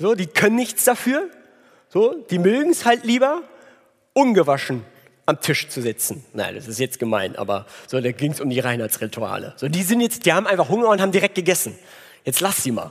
So, 0.00 0.16
die 0.16 0.26
können 0.26 0.56
nichts 0.56 0.82
dafür. 0.82 1.30
So, 1.90 2.14
die 2.28 2.40
mögen 2.40 2.70
es 2.70 2.84
halt 2.84 3.04
lieber, 3.04 3.42
ungewaschen 4.12 4.84
am 5.26 5.40
Tisch 5.40 5.68
zu 5.68 5.80
sitzen. 5.80 6.24
Nein, 6.32 6.54
das 6.54 6.68
ist 6.68 6.78
jetzt 6.78 6.98
gemein, 6.98 7.36
aber 7.36 7.66
so, 7.86 8.00
da 8.00 8.12
ging 8.12 8.32
es 8.32 8.40
um 8.40 8.50
die 8.50 8.60
Reinheitsrituale. 8.60 9.54
So, 9.56 9.68
die 9.68 9.82
sind 9.82 10.00
jetzt, 10.00 10.26
die 10.26 10.32
haben 10.32 10.46
einfach 10.46 10.68
Hunger 10.68 10.88
und 10.88 11.00
haben 11.00 11.12
direkt 11.12 11.34
gegessen. 11.34 11.78
Jetzt 12.24 12.40
lass 12.40 12.62
sie 12.62 12.72
mal. 12.72 12.90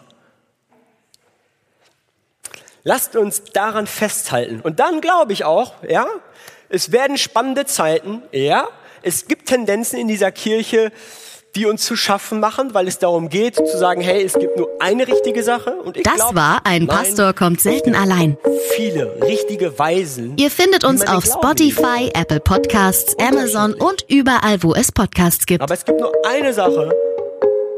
Lasst 2.84 3.16
uns 3.16 3.44
daran 3.54 3.88
festhalten. 3.88 4.60
Und 4.62 4.80
dann 4.80 5.00
glaube 5.00 5.32
ich 5.32 5.46
auch, 5.46 5.74
ja, 5.88 6.06
es 6.70 6.92
werden 6.92 7.18
spannende 7.18 7.66
Zeiten, 7.66 8.24
ja, 8.32 8.68
es 9.04 9.28
gibt 9.28 9.48
Tendenzen 9.48 10.00
in 10.00 10.08
dieser 10.08 10.32
Kirche, 10.32 10.92
die 11.56 11.68
uns 11.68 11.86
zu 11.86 11.96
schaffen 11.96 12.40
machen, 12.40 12.74
weil 12.74 12.88
es 12.88 12.98
darum 12.98 13.30
geht, 13.30 13.56
zu 13.56 13.78
sagen, 13.78 14.02
hey, 14.02 14.24
es 14.24 14.34
gibt 14.34 14.58
nur 14.58 14.70
eine 14.80 15.08
richtige 15.08 15.44
Sache. 15.44 15.72
Und 15.84 15.98
ich 15.98 16.04
das 16.04 16.16
glaub, 16.16 16.36
war 16.36 16.62
ein 16.64 16.86
nein, 16.86 16.98
Pastor 16.98 17.34
kommt 17.34 17.62
selten 17.62 17.96
allein. 17.96 18.38
Viele 18.76 19.22
richtige 19.22 19.78
Weisen. 19.78 20.36
Ihr 20.38 20.50
findet 20.50 20.84
uns 20.84 21.06
auf 21.08 21.26
Spotify, 21.26 22.10
Apple 22.16 22.40
Podcasts, 22.40 23.16
Amazon 23.20 23.74
und 23.76 24.06
überall, 24.10 24.64
wo 24.64 24.74
es 24.74 24.92
Podcasts 24.92 25.46
gibt. 25.46 25.62
Aber 25.62 25.74
es 25.74 25.86
gibt 25.86 26.00
nur 26.00 26.12
eine 26.26 26.54
Sache, 26.54 26.92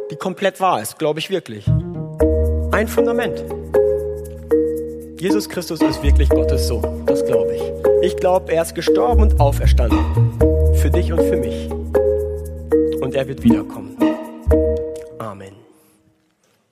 die 0.10 0.16
komplett 0.16 0.60
wahr 0.62 0.82
ist, 0.82 0.98
glaube 0.98 1.20
ich 1.20 1.30
wirklich. 1.30 1.68
Ein 2.72 2.88
Fundament. 2.88 3.44
Jesus 5.20 5.50
Christus 5.50 5.82
ist 5.82 6.02
wirklich 6.02 6.30
Gottes 6.30 6.68
Sohn. 6.68 7.06
Das 7.08 7.26
glaube 7.26 7.56
ich. 7.56 7.62
Ich 8.06 8.16
glaube, 8.18 8.54
er 8.54 8.62
ist 8.62 8.76
gestorben 8.76 9.24
und 9.24 9.40
auferstanden. 9.40 10.00
Für 10.76 10.92
dich 10.92 11.12
und 11.12 11.20
für 11.20 11.38
mich. 11.38 11.70
Und 13.06 13.14
er 13.14 13.28
wird 13.28 13.44
wiederkommen. 13.44 13.96
Amen. 15.20 15.65